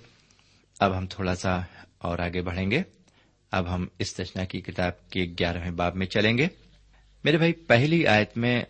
اب 0.81 0.99
ہم 0.99 1.07
تھوڑا 1.07 1.35
سا 1.35 1.59
اور 1.99 2.19
آگے 2.19 2.43
بڑھیں 2.43 2.71
گے۔ 2.71 2.83
اب 3.53 3.75
ہم 3.75 3.87
اس 3.99 4.15
تشنا 4.15 4.45
کی 4.45 4.61
کتاب 4.61 5.11
کے 5.11 5.25
گیارہویں 5.39 5.71
باب 5.71 5.97
میں 5.97 6.07
چلیں 6.07 6.39
گے۔ 6.39 6.47
میرے 7.25 7.37
بھائی، 7.37 7.53
پہلی 7.53 8.07
آیت 8.07 8.37
میں 8.37 8.63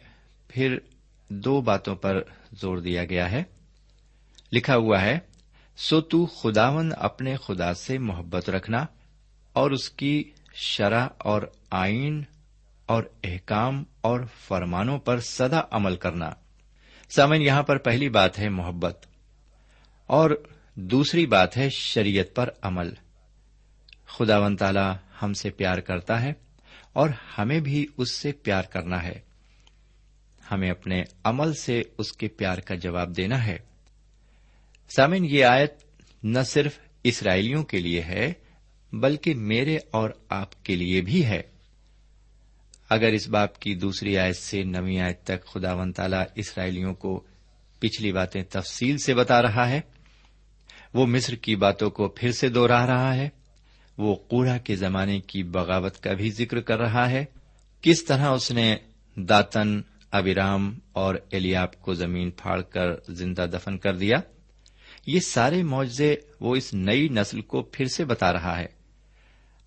پھر 0.48 0.78
دو 1.28 1.60
باتوں 1.60 1.96
پر 1.96 2.22
زور 2.52 2.78
دیا 2.78 3.04
گیا 3.04 3.30
ہے۔ 3.30 3.42
لکھا 4.52 4.76
ہوا 4.76 5.02
ہے 5.02 5.29
سو 5.88 6.00
تو 6.00 6.26
خداون 6.26 6.92
اپنے 6.98 7.36
خدا 7.36 7.74
سے 7.74 7.98
محبت 7.98 8.50
رکھنا 8.50 8.86
اور 9.52 9.70
اس 9.70 9.90
کی 9.90 10.30
شرح 10.54 11.08
اور 11.18 11.42
آئین 11.70 12.22
اور 12.86 13.02
احکام 13.24 13.84
اور 14.00 14.20
فرمانوں 14.48 14.98
پر 14.98 15.20
سدا 15.20 15.60
عمل 15.70 15.96
کرنا۔ 15.96 16.30
سامن 17.08 17.42
یہاں 17.42 17.62
پر 17.62 17.78
پہلی 17.78 18.08
بات 18.08 18.38
ہے 18.38 18.48
محبت 18.48 19.06
اور 20.06 20.30
دوسری 20.74 21.26
بات 21.26 21.56
ہے 21.56 21.68
شریعت 21.70 22.34
پر 22.34 22.50
عمل۔ 22.62 22.94
خدا 24.06 24.38
و 24.38 24.56
تعالی 24.56 24.90
ہم 25.22 25.32
سے 25.32 25.50
پیار 25.50 25.78
کرتا 25.78 26.22
ہے 26.22 26.32
اور 26.92 27.10
ہمیں 27.38 27.60
بھی 27.60 27.86
اس 27.96 28.12
سے 28.12 28.32
پیار 28.32 28.62
کرنا 28.62 29.02
ہے۔ 29.02 29.20
ہمیں 30.50 30.70
اپنے 30.70 31.02
عمل 31.24 31.54
سے 31.54 31.82
اس 31.98 32.12
کے 32.12 32.28
پیار 32.28 32.58
کا 32.58 32.74
جواب 32.74 33.16
دینا 33.16 33.46
ہے۔ 33.46 33.69
سامن 34.96 35.24
یہ 35.24 35.44
آیت 35.44 35.74
نہ 36.22 36.38
صرف 36.46 36.78
اسرائیلیوں 37.02 37.64
کے 37.64 37.78
لیے 37.78 38.02
ہے، 38.02 38.32
بلکہ 38.92 39.34
میرے 39.34 39.78
اور 39.90 40.10
آپ 40.28 40.64
کے 40.64 40.76
لیے 40.76 41.00
بھی 41.00 41.24
ہے۔ 41.24 41.42
اگر 42.88 43.06
اس 43.06 43.28
باپ 43.28 43.58
کی 43.58 43.74
دوسری 43.74 44.18
آیت 44.18 44.36
سے 44.36 44.62
نوی 44.62 45.00
آیت 45.00 45.24
تک 45.24 45.46
خدا 45.46 45.74
ون 45.74 45.92
تعالی 45.92 46.16
اسرائیلیوں 46.34 46.94
کو 46.94 47.24
پچھلی 47.78 48.12
باتیں 48.12 48.42
تفصیل 48.50 48.98
سے 48.98 49.14
بتا 49.14 49.42
رہا 49.42 49.68
ہے، 49.68 49.80
وہ 50.94 51.06
مصر 51.06 51.34
کی 51.34 51.56
باتوں 51.56 51.90
کو 51.90 52.08
پھر 52.08 52.32
سے 52.32 52.48
دوہرا 52.48 52.86
رہا 52.86 53.16
ہے، 53.16 53.28
وہ 53.98 54.14
کوڑا 54.14 54.58
کے 54.58 54.76
زمانے 54.76 55.20
کی 55.20 55.42
بغاوت 55.42 56.00
کا 56.00 56.12
بھی 56.12 56.30
ذکر 56.30 56.60
کر 56.60 56.78
رہا 56.78 57.10
ہے۔ 57.10 57.24
کس 57.82 58.04
طرح 58.04 58.28
اس 58.28 58.50
نے 58.50 58.76
داتن 59.16 59.80
ابرام 60.10 60.78
اور 60.92 61.14
الیاب 61.32 61.80
کو 61.80 61.94
زمین 61.94 62.30
پھاڑ 62.30 62.60
کر 62.60 62.90
زندہ 63.08 63.46
دفن 63.52 63.78
کر 63.78 63.96
دیا؟ 63.96 64.16
یہ 65.06 65.20
سارے 65.20 65.62
معجزے 65.62 66.16
وہ 66.40 66.56
اس 66.56 66.74
نئی 66.74 67.08
نسل 67.08 67.40
کو 67.40 67.62
پھر 67.62 67.86
سے 67.86 68.04
بتا 68.04 68.32
رہا 68.32 68.58
ہے۔ 68.58 68.66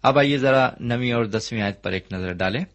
اب 0.02 0.18
آئیے 0.18 0.38
ذرا 0.38 0.70
نویں 0.80 1.12
اور 1.12 1.26
دسویں 1.26 1.62
آیت 1.62 1.84
پر 1.84 1.92
ایک 1.92 2.14
نظر 2.14 2.34
ڈالیں۔ 2.34 2.66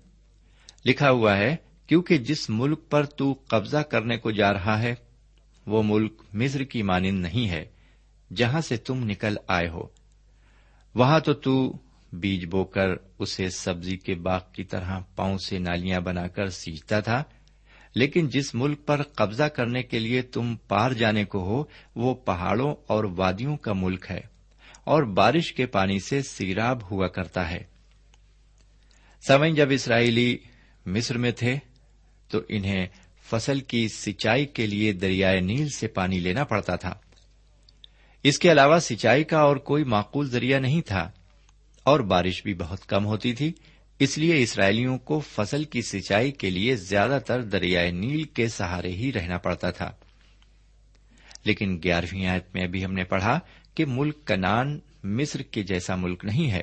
لکھا 0.86 1.10
ہوا 1.10 1.36
ہے، 1.36 1.56
کیونکہ 1.86 2.18
جس 2.18 2.50
ملک 2.50 2.80
پر 2.90 3.04
تو 3.04 3.34
قبضہ 3.46 3.76
کرنے 3.76 4.16
کو 4.16 4.30
جا 4.30 4.52
رہا 4.52 4.82
ہے، 4.82 4.94
وہ 5.66 5.82
ملک 5.82 6.22
مصر 6.34 6.64
کی 6.64 6.82
مانند 6.82 7.20
نہیں 7.20 7.48
ہے، 7.48 7.64
جہاں 8.36 8.60
سے 8.60 8.76
تم 8.76 9.04
نکل 9.04 9.36
آئے 9.48 9.68
ہو۔ 9.68 9.82
وہاں 10.94 11.20
تو 11.20 11.32
تو 11.32 11.76
بیج 12.12 12.44
بو 12.44 12.64
کر 12.64 12.86
اسے 13.18 13.50
سبزی 13.50 13.96
کے 13.96 14.14
باغ 14.14 14.40
کی 14.52 14.64
طرح 14.64 15.00
پاؤں 15.16 15.38
سے 15.38 15.58
نالیاں 15.58 16.00
بنا 16.00 16.28
کر 16.28 16.48
سیچتا 16.48 17.00
تھا 17.00 17.24
لیکن 17.94 18.28
جس 18.28 18.54
ملک 18.54 18.84
پر 18.86 19.02
قبضہ 19.14 19.48
کرنے 19.48 19.82
کے 19.82 19.98
لیے 19.98 20.22
تم 20.22 20.54
پار 20.68 20.92
جانے 20.92 21.24
کو 21.24 21.38
ہو، 21.40 21.62
وہ 21.96 22.14
پہاڑوں 22.14 22.74
اور 22.86 23.04
وادیوں 23.16 23.56
کا 23.56 23.72
ملک 23.72 24.06
ہے، 24.10 24.20
اور 24.84 25.02
بارش 25.14 25.52
کے 25.52 25.66
پانی 25.66 25.98
سے 26.00 26.20
سیراب 26.22 26.90
ہوا 26.90 27.08
کرتا 27.08 27.50
ہے۔ 27.50 27.62
سمن 29.22 29.54
جب 29.54 29.68
اسرائیلی 29.70 30.36
مصر 30.86 31.18
میں 31.18 31.30
تھے، 31.30 31.56
تو 32.30 32.40
انہیں 32.48 32.86
فصل 33.26 33.60
کی 33.60 33.86
سچائی 33.88 34.46
کے 34.46 34.66
لیے 34.66 34.92
دریائے 34.92 35.40
نیل 35.40 35.68
سے 35.68 35.86
پانی 35.88 36.18
لینا 36.20 36.44
پڑتا 36.44 36.76
تھا۔ 36.76 36.94
اس 38.24 38.38
کے 38.38 38.50
علاوہ 38.52 38.78
سچائی 38.78 39.24
کا 39.24 39.38
اور 39.38 39.56
کوئی 39.56 39.84
معقول 39.84 40.30
ذریعہ 40.30 40.58
نہیں 40.58 40.80
تھا، 40.80 41.10
اور 41.86 42.00
بارش 42.00 42.42
بھی 42.42 42.54
بہت 42.54 42.86
کم 42.86 43.06
ہوتی 43.06 43.32
تھی۔ 43.32 43.52
اس 43.98 44.18
لیے 44.18 44.42
اسرائیلیوں 44.42 44.98
کو 44.98 45.20
فصل 45.20 45.64
کی 45.64 45.82
سچائی 45.82 46.32
کے 46.32 46.50
لیے 46.50 46.76
زیادہ 46.76 47.18
تر 47.26 47.42
دریائے 47.42 47.90
نیل 47.90 48.22
کے 48.22 48.48
سہارے 48.48 48.90
ہی 48.90 49.12
رہنا 49.12 49.38
پڑتا 49.38 49.70
تھا۔ 49.70 49.90
لیکن 51.44 51.80
گیارہویں 51.84 52.26
آیت 52.26 52.44
میں 52.54 52.64
ابھی 52.64 52.84
ہم 52.84 52.92
نے 52.92 53.04
پڑھا 53.04 53.38
کہ 53.74 53.84
ملک 53.86 54.26
کنان 54.26 54.78
مصر 55.04 55.42
کے 55.42 55.62
جیسا 55.62 55.96
ملک 55.96 56.24
نہیں 56.24 56.50
ہے۔ 56.50 56.62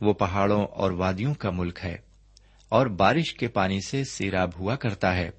وہ 0.00 0.12
پہاڑوں 0.12 0.64
اور 0.64 0.90
وادیوں 0.90 1.34
کا 1.34 1.50
ملک 1.50 1.78
ہے 1.84 1.96
اور 2.68 2.86
بارش 2.86 3.34
کے 3.34 3.48
پانی 3.48 3.80
سے 3.80 4.04
سیراب 4.04 4.50
ہوا 4.58 4.76
کرتا 4.76 5.16
ہے۔ 5.16 5.30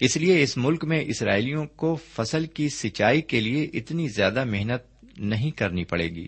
اس 0.00 0.16
لیے 0.16 0.42
اس 0.42 0.56
ملک 0.56 0.84
میں 0.84 1.00
اسرائیلیوں 1.06 1.66
کو 1.66 1.98
فصل 2.12 2.46
کی 2.46 2.68
سچائی 2.68 3.20
کے 3.20 3.40
لیے 3.40 3.64
اتنی 3.64 4.08
زیادہ 4.08 4.44
محنت 4.44 5.04
نہیں 5.18 5.50
کرنی 5.50 5.84
پڑے 5.84 6.08
گی۔ 6.08 6.26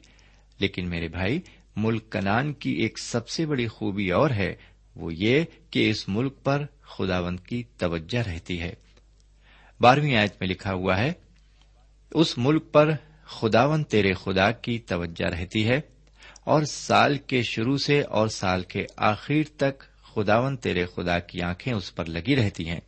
لیکن 0.59 0.90
میرے 0.90 1.09
بھائی 1.09 1.40
ملک 1.77 2.11
کنان 2.12 2.53
کی 2.53 2.71
ایک 2.73 2.99
سب 2.99 3.29
سے 3.29 3.47
بڑی 3.47 3.67
خوبی 3.67 4.11
اور 4.11 4.31
ہے، 4.31 4.55
وہ 4.97 5.15
یہ 5.15 5.45
کہ 5.71 5.89
اس 5.91 6.09
ملک 6.09 6.43
پر 6.45 6.65
خداوند 6.83 7.41
کی 7.41 7.62
توجہ 7.79 8.23
رہتی 8.27 8.61
ہے۔ 8.61 8.75
بارہویں 9.81 10.17
آیت 10.17 10.41
میں 10.41 10.49
لکھا 10.49 10.73
ہوا 10.73 10.99
ہے، 10.99 11.12
اس 12.12 12.39
ملک 12.39 12.73
پر 12.73 12.91
خداون 13.27 13.85
تیرے 13.85 14.12
خدا 14.12 14.51
کی 14.51 14.79
توجہ 14.79 15.29
رہتی 15.31 15.67
ہے، 15.69 15.81
اور 16.45 16.62
سال 16.62 17.19
کے 17.19 17.43
شروع 17.43 17.77
سے 17.77 18.01
اور 18.01 18.29
سال 18.29 18.62
کے 18.62 18.85
آخر 18.97 19.43
تک 19.57 19.83
خداون 20.05 20.57
تیرے 20.57 20.85
خدا 20.87 21.19
کی 21.19 21.41
آنکھیں 21.43 21.73
اس 21.73 21.95
پر 21.95 22.05
لگی 22.05 22.37
رہتی 22.37 22.69
ہیں۔ 22.69 22.81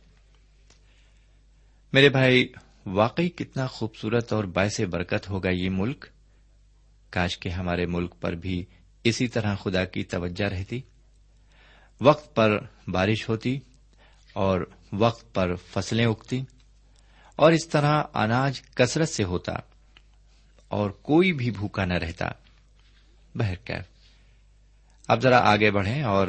میرے 1.93 2.09
بھائی، 2.09 2.47
واقعی 2.85 3.29
کتنا 3.29 3.65
خوبصورت 3.67 4.33
اور 4.33 4.43
باعث 4.43 4.79
برکت 4.81 5.29
ہوگا 5.29 5.49
یہ 5.49 5.69
ملک۔ 5.69 6.05
کاش 7.09 7.37
کے 7.37 7.49
ہمارے 7.49 7.85
ملک 7.85 8.19
پر 8.21 8.33
بھی 8.33 8.63
اسی 9.03 9.27
طرح 9.27 9.55
خدا 9.55 9.85
کی 9.85 10.03
توجہ 10.03 10.43
رہتی، 10.43 10.81
وقت 12.01 12.35
پر 12.35 12.57
بارش 12.87 13.29
ہوتی 13.29 13.59
اور 14.33 14.61
وقت 14.93 15.33
پر 15.33 15.55
فصلیں 15.55 16.05
اگتی 16.05 16.41
اور 17.35 17.51
اس 17.51 17.67
طرح 17.67 18.03
اناج 18.13 18.61
کثرت 18.61 19.09
سے 19.09 19.23
ہوتا 19.23 19.53
اور 20.67 20.89
کوئی 20.89 21.33
بھی 21.33 21.51
بھوکا 21.51 21.85
نہ 21.85 21.93
رہتا۔ 21.93 22.25
بہرکیف 23.35 23.85
اب 25.07 25.21
ذرا 25.21 25.39
آگے 25.39 25.71
بڑھیں 25.71 26.01
اور 26.03 26.27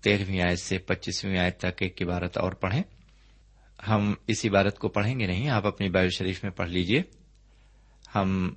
تیرہویں 0.00 0.40
آیت 0.40 0.60
سے 0.60 0.78
پچیسویں 0.78 1.38
آیت 1.38 1.58
تک 1.58 1.82
ایک 1.82 2.02
عبارت 2.02 2.38
اور 2.38 2.52
پڑھیں۔ 2.52 2.82
ہم 3.88 4.14
اس 4.26 4.44
عبارت 4.44 4.78
کو 4.78 4.88
پڑھیں 4.88 5.20
گے 5.20 5.26
نہیں، 5.26 5.48
آپ 5.48 5.66
اپنی 5.66 5.88
بائل 5.88 6.08
شریف 6.08 6.42
میں 6.42 6.50
پڑھ 6.50 6.70
لیجیے 6.70 7.02
ہم 8.14 8.54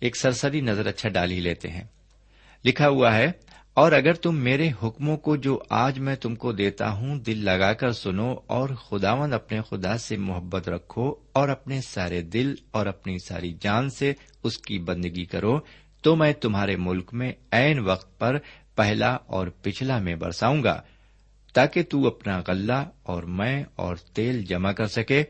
ایک 0.00 0.16
سرسری 0.16 0.60
نظر 0.60 0.86
اچھا 0.86 1.08
ڈال 1.08 1.30
ہی 1.30 1.40
لیتے 1.40 1.68
ہیں۔ 1.68 1.84
لکھا 2.64 2.88
ہوا 2.88 3.14
ہے، 3.16 3.30
اور 3.76 3.92
اگر 3.92 4.14
تم 4.14 4.36
میرے 4.36 4.68
حکموں 4.82 5.16
کو 5.16 5.34
جو 5.36 5.58
آج 5.70 5.98
میں 5.98 6.14
تم 6.16 6.34
کو 6.34 6.52
دیتا 6.52 6.90
ہوں 6.90 7.18
دل 7.18 7.44
لگا 7.44 7.72
کر 7.72 7.92
سنو، 7.92 8.34
اور 8.46 8.68
خداون 8.80 9.32
اپنے 9.32 9.60
خدا 9.68 9.96
سے 9.98 10.16
محبت 10.18 10.68
رکھو، 10.68 11.14
اور 11.32 11.48
اپنے 11.48 11.80
سارے 11.80 12.20
دل 12.32 12.54
اور 12.70 12.86
اپنی 12.86 13.18
ساری 13.18 13.52
جان 13.60 13.90
سے 13.90 14.12
اس 14.44 14.58
کی 14.58 14.78
بندگی 14.78 15.24
کرو، 15.24 15.58
تو 16.04 16.14
میں 16.16 16.32
تمہارے 16.32 16.76
ملک 16.78 17.12
میں 17.14 17.32
عین 17.52 17.78
وقت 17.80 18.18
پر 18.18 18.38
پہلا 18.76 19.16
اور 19.26 19.46
پچھلا 19.62 19.98
میں 19.98 20.14
برساؤں 20.16 20.62
گا، 20.64 20.80
تاکہ 21.54 21.82
تو 21.82 22.06
اپنا 22.06 22.40
غلہ 22.46 22.82
اور 23.02 23.22
میں 23.38 23.62
اور 23.76 23.96
تیل 24.14 24.42
جمع 24.44 24.72
کر 24.72 24.86
سکے، 24.88 25.22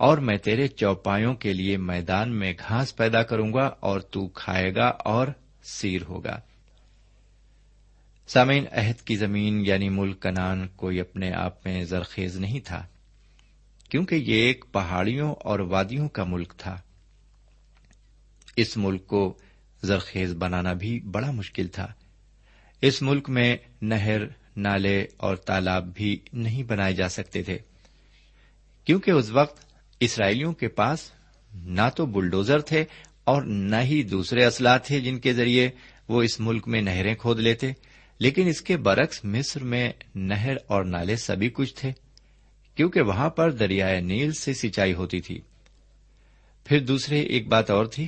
اور 0.00 0.18
میں 0.18 0.36
تیرے 0.38 0.66
چوپایوں 0.70 1.34
کے 1.34 1.52
لیے 1.52 1.76
میدان 1.76 2.32
میں 2.32 2.52
گھاس 2.58 2.96
پیدا 2.96 3.22
کروں 3.22 3.52
گا، 3.54 3.70
اور 3.80 4.00
تو 4.00 4.26
کھائے 4.34 4.74
گا، 4.74 4.86
اور 5.06 5.26
سیر 5.62 6.02
ہوگا۔ 6.02 6.40
سامعین، 8.26 8.64
عہد 8.72 9.00
کی 9.00 9.16
زمین 9.16 9.66
یعنی 9.66 9.88
ملک 9.88 10.22
کنان 10.22 10.68
کوئی 10.68 11.00
اپنے 11.00 11.32
آپ 11.32 11.66
میں 11.66 11.84
زرخیز 11.84 12.36
نہیں 12.36 12.60
تھا، 12.60 12.86
کیونکہ 13.90 14.14
یہ 14.14 14.34
ایک 14.34 14.64
پہاڑیوں 14.72 15.34
اور 15.34 15.58
وادیوں 15.58 16.08
کا 16.08 16.24
ملک 16.24 16.54
تھا۔ 16.56 16.80
اس 18.56 18.76
ملک 18.76 19.06
کو 19.06 19.38
زرخیز 19.82 20.34
بنانا 20.34 20.72
بھی 20.72 21.00
بڑا 21.00 21.30
مشکل 21.30 21.68
تھا۔ 21.68 21.86
اس 22.80 23.02
ملک 23.02 23.30
میں 23.30 23.56
نہر، 23.82 24.20
نالے 24.56 25.06
اور 25.16 25.36
تالاب 25.36 25.94
بھی 25.94 26.18
نہیں 26.32 26.62
بنائے 26.62 26.94
جا 26.94 27.08
سکتے 27.08 27.42
تھے، 27.42 27.58
کیونکہ 28.84 29.10
اس 29.10 29.30
وقت 29.30 29.64
اسرائیلیوں 30.00 30.52
کے 30.52 30.68
پاس 30.68 31.10
نہ 31.54 31.88
تو 31.96 32.06
بلڈوزر 32.06 32.60
تھے 32.60 32.84
اور 33.30 33.42
نہ 33.42 33.76
ہی 33.82 34.02
دوسرے 34.02 34.44
اسلحہ 34.44 34.78
تھے 34.78 35.00
جن 35.00 35.18
کے 35.18 35.32
ذریعے 35.32 35.70
وہ 36.08 36.22
اس 36.22 36.40
ملک 36.40 36.68
میں 36.68 36.82
نہریں 36.82 37.14
کھود 37.14 37.40
لیتے، 37.40 37.72
لیکن 38.18 38.48
اس 38.48 38.60
کے 38.60 38.76
برعکس 38.76 39.24
مصر 39.24 39.64
میں 39.64 39.92
نہر 40.14 40.54
اور 40.66 40.84
نالے 40.84 41.16
سبھی 41.16 41.50
کچھ 41.50 41.74
تھے، 41.74 41.92
کیونکہ 42.74 43.00
وہاں 43.00 43.30
پر 43.30 43.50
دریائے 43.50 44.00
نیل 44.00 44.32
سے 44.32 44.54
سینچائی 44.54 44.94
ہوتی 44.94 45.20
تھی۔ 45.20 45.40
پھر 46.64 46.80
دوسرے 46.80 47.20
ایک 47.20 47.48
بات 47.48 47.70
اور 47.70 47.86
تھی، 47.86 48.06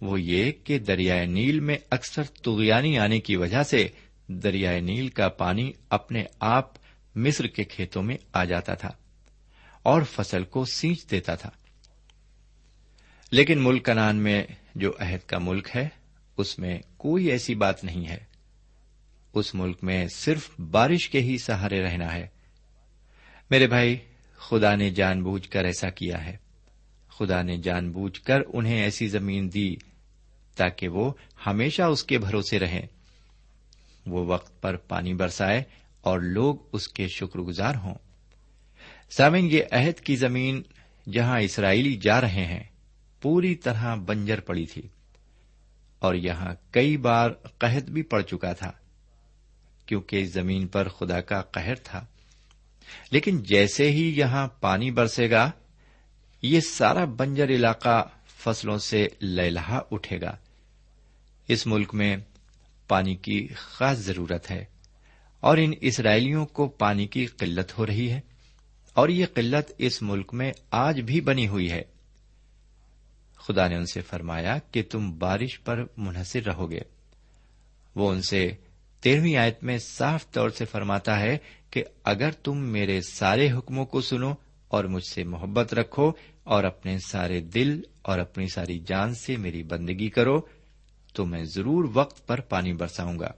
وہ 0.00 0.20
یہ 0.20 0.52
کہ 0.64 0.78
دریائے 0.78 1.26
نیل 1.26 1.60
میں 1.60 1.76
اکثر 1.90 2.22
تغیانی 2.22 2.98
آنے 2.98 3.20
کی 3.20 3.36
وجہ 3.36 3.62
سے 3.62 3.88
دریائے 4.28 4.80
نیل 4.80 5.08
کا 5.08 5.28
پانی 5.28 5.72
اپنے 5.90 6.24
آپ 6.40 6.72
مصر 7.16 7.46
کے 7.46 7.64
کھیتوں 7.64 8.02
میں 8.02 8.16
آ 8.32 8.44
جاتا 8.44 8.74
تھا 8.74 8.90
اور 9.82 10.02
فصل 10.02 10.44
کو 10.44 10.64
سینچ 10.64 11.10
دیتا 11.10 11.34
تھا۔ 11.34 11.50
لیکن 13.30 13.58
ملک 13.62 13.84
کنان 13.84 14.16
میں 14.16 14.42
جو 14.74 14.92
عہد 14.98 15.28
کا 15.28 15.38
ملک 15.38 15.68
ہے، 15.76 15.88
اس 16.36 16.58
میں 16.58 16.78
کوئی 16.96 17.26
ایسی 17.26 17.54
بات 17.54 17.84
نہیں 17.84 18.08
ہے۔ 18.08 18.18
اس 19.32 19.54
ملک 19.54 19.78
میں 19.82 20.06
صرف 20.08 20.50
بارش 20.60 21.08
کے 21.08 21.20
ہی 21.20 21.38
سہارے 21.38 21.82
رہنا 21.82 22.14
ہے۔ 22.14 22.26
میرے 23.50 23.66
بھائی، 23.66 23.96
خدا 24.36 24.74
نے 24.74 24.90
جان 24.90 25.22
بوجھ 25.22 25.48
کر 25.48 25.64
ایسا 25.64 25.90
کیا 25.90 26.26
ہے۔ 26.26 26.36
خدا 27.08 27.42
نے 27.42 27.56
جان 27.56 27.90
بوجھ 27.90 28.20
کر 28.20 28.40
انہیں 28.54 28.82
ایسی 28.82 29.08
زمین 29.08 29.54
دی 29.54 29.76
تاکہ 30.56 30.88
وہ 30.88 31.12
ہمیشہ 31.46 31.82
اس 31.82 32.04
کے 32.04 32.18
بھروسے 32.18 32.58
رہیں۔ 32.58 32.82
وہ 34.06 34.26
وقت 34.26 34.62
پر 34.62 34.76
پانی 34.76 35.14
برسائے 35.14 35.62
اور 36.00 36.20
لوگ 36.20 36.56
اس 36.72 36.88
کے 36.88 37.08
شکر 37.08 37.38
گزار 37.38 37.74
ہوں۔ 37.74 37.94
سامن 39.10 39.48
یہ 39.50 39.62
عہد 39.72 40.00
کی 40.00 40.16
زمین 40.16 40.62
جہاں 41.12 41.40
اسرائیلی 41.40 41.96
جا 41.96 42.20
رہے 42.20 42.44
ہیں 42.44 42.64
پوری 43.20 43.54
طرح 43.54 43.94
بنجر 43.94 44.40
پڑی 44.40 44.66
تھی 44.66 44.82
اور 45.98 46.14
یہاں 46.14 46.54
کئی 46.70 46.96
بار 46.96 47.30
قحط 47.58 47.82
بھی 47.82 48.02
پڑ 48.02 48.22
چکا 48.22 48.52
تھا 48.52 48.72
کیونکہ 49.86 50.26
زمین 50.26 50.66
پر 50.66 50.88
خدا 50.88 51.20
کا 51.20 51.42
قہر 51.42 51.74
تھا۔ 51.74 52.06
لیکن 53.10 53.42
جیسے 53.42 53.90
ہی 53.90 54.18
یہاں 54.18 54.48
پانی 54.48 54.90
برسے 54.90 55.30
گا، 55.30 55.50
یہ 56.42 56.60
سارا 56.60 57.04
بنجر 57.04 57.48
علاقہ 57.48 58.08
فصلوں 58.26 58.78
سے 58.78 59.08
لہلہا 59.22 59.80
اٹھے 59.90 60.20
گا۔ 60.20 60.36
اس 61.48 61.66
ملک 61.66 61.94
میں 61.94 62.16
پانی 62.88 63.16
کی 63.16 63.48
خاص 63.56 63.98
ضرورت 63.98 64.50
ہے 64.50 64.64
اور 65.40 65.56
ان 65.56 65.72
اسرائیلیوں 65.80 66.46
کو 66.46 66.68
پانی 66.68 67.06
کی 67.06 67.26
قلت 67.26 67.78
ہو 67.78 67.86
رہی 67.86 68.10
ہے 68.10 68.20
اور 68.94 69.08
یہ 69.08 69.26
قلت 69.34 69.72
اس 69.78 70.02
ملک 70.02 70.34
میں 70.34 70.52
آج 70.70 71.00
بھی 71.00 71.20
بنی 71.20 71.48
ہوئی 71.48 71.70
ہے۔ 71.70 71.82
خدا 73.48 73.68
نے 73.68 73.76
ان 73.76 73.86
سے 73.86 74.00
فرمایا 74.00 74.58
کہ 74.72 74.82
تم 74.90 75.18
بارش 75.18 75.60
پر 75.64 75.84
منحصر 75.96 76.40
رہو 76.46 76.70
گے۔ 76.70 76.80
وہ 77.94 78.10
ان 78.10 78.22
سے 78.22 78.50
تیرہویں 79.00 79.36
آیت 79.36 79.64
میں 79.64 79.78
صاف 79.78 80.30
طور 80.30 80.50
سے 80.50 80.64
فرماتا 80.64 81.20
ہے 81.20 81.38
کہ 81.70 81.84
اگر 82.04 82.30
تم 82.30 82.58
میرے 82.58 83.00
سارے 83.00 83.52
حکموں 83.52 83.86
کو 83.86 84.00
سنو 84.00 84.34
اور 84.68 84.84
مجھ 84.84 85.04
سے 85.04 85.24
محبت 85.24 85.74
رکھو 85.74 86.12
اور 86.44 86.64
اپنے 86.64 86.98
سارے 86.98 87.40
دل 87.40 87.80
اور 88.02 88.18
اپنی 88.18 88.48
ساری 88.48 88.78
جان 88.78 89.14
سے 89.14 89.36
میری 89.36 89.62
بندگی 89.62 90.08
کرو، 90.08 90.40
تو 91.12 91.26
میں 91.26 91.44
ضرور 91.44 91.88
وقت 91.94 92.26
پر 92.26 92.40
پانی 92.40 92.72
برساؤں 92.72 93.18
گا۔ 93.18 93.30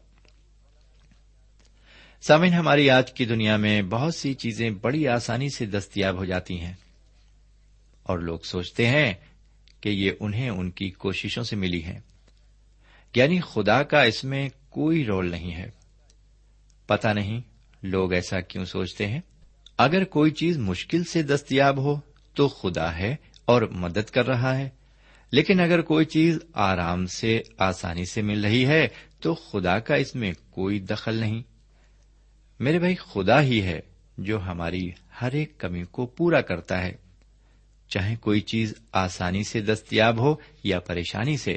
سامن 2.20 2.52
ہماری 2.52 2.90
آج 2.90 3.12
کی 3.12 3.24
دنیا 3.24 3.56
میں 3.56 3.82
بہت 3.82 4.14
سی 4.14 4.34
چیزیں 4.34 4.70
بڑی 4.70 5.08
آسانی 5.08 5.48
سے 5.48 5.66
دستیاب 5.66 6.16
ہو 6.16 6.24
جاتی 6.24 6.60
ہیں 6.60 6.74
اور 8.02 8.18
لوگ 8.18 8.38
سوچتے 8.38 8.86
ہیں 8.86 9.14
کہ 9.80 9.88
یہ 9.88 10.12
انہیں 10.20 10.50
ان 10.50 10.70
کی 10.70 10.90
کوششوں 10.90 11.42
سے 11.42 11.56
ملی 11.56 11.84
ہے 11.84 12.00
یعنی 13.16 13.40
خدا 13.40 13.82
کا 13.82 14.02
اس 14.02 14.24
میں 14.24 14.48
کوئی 14.68 15.04
رول 15.04 15.30
نہیں 15.30 15.54
ہے۔ 15.54 15.70
پتا 16.86 17.12
نہیں 17.12 17.40
لوگ 17.82 18.12
ایسا 18.12 18.40
کیوں 18.40 18.64
سوچتے 18.64 19.06
ہیں۔ 19.06 19.20
اگر 19.78 20.04
کوئی 20.04 20.30
چیز 20.30 20.58
مشکل 20.58 21.04
سے 21.04 21.22
دستیاب 21.22 21.78
ہو 21.78 22.00
تو 22.34 22.48
خدا 22.48 22.96
ہے 22.96 23.16
اور 23.44 23.62
مدد 23.62 24.10
کر 24.10 24.26
رہا 24.26 24.58
ہے۔ 24.58 24.68
لیکن 25.32 25.60
اگر 25.60 25.80
کوئی 25.80 26.04
چیز 26.04 26.38
آرام 26.54 27.06
سے، 27.06 27.42
آسانی 27.58 28.04
سے 28.04 28.22
مل 28.22 28.44
رہی 28.44 28.66
ہے 28.66 28.88
تو 29.20 29.34
خدا 29.34 29.78
کا 29.78 29.94
اس 29.94 30.14
میں 30.14 30.32
کوئی 30.50 30.78
دخل 30.78 31.14
نہیں۔ 31.14 31.42
میرے 32.60 32.78
بھائی، 32.78 32.94
خدا 32.94 33.42
ہی 33.42 33.62
ہے 33.62 33.80
جو 34.18 34.40
ہماری 34.40 34.90
ہر 35.20 35.32
ایک 35.32 35.58
کمی 35.58 35.84
کو 35.84 36.06
پورا 36.06 36.40
کرتا 36.40 36.82
ہے۔ 36.82 37.07
چاہے 37.88 38.16
کوئی 38.16 38.40
چیز 38.40 38.74
آسانی 38.92 39.44
سے 39.44 39.60
دستیاب 39.60 40.18
ہو 40.18 40.34
یا 40.64 40.80
پریشانی 40.80 41.36
سے، 41.36 41.56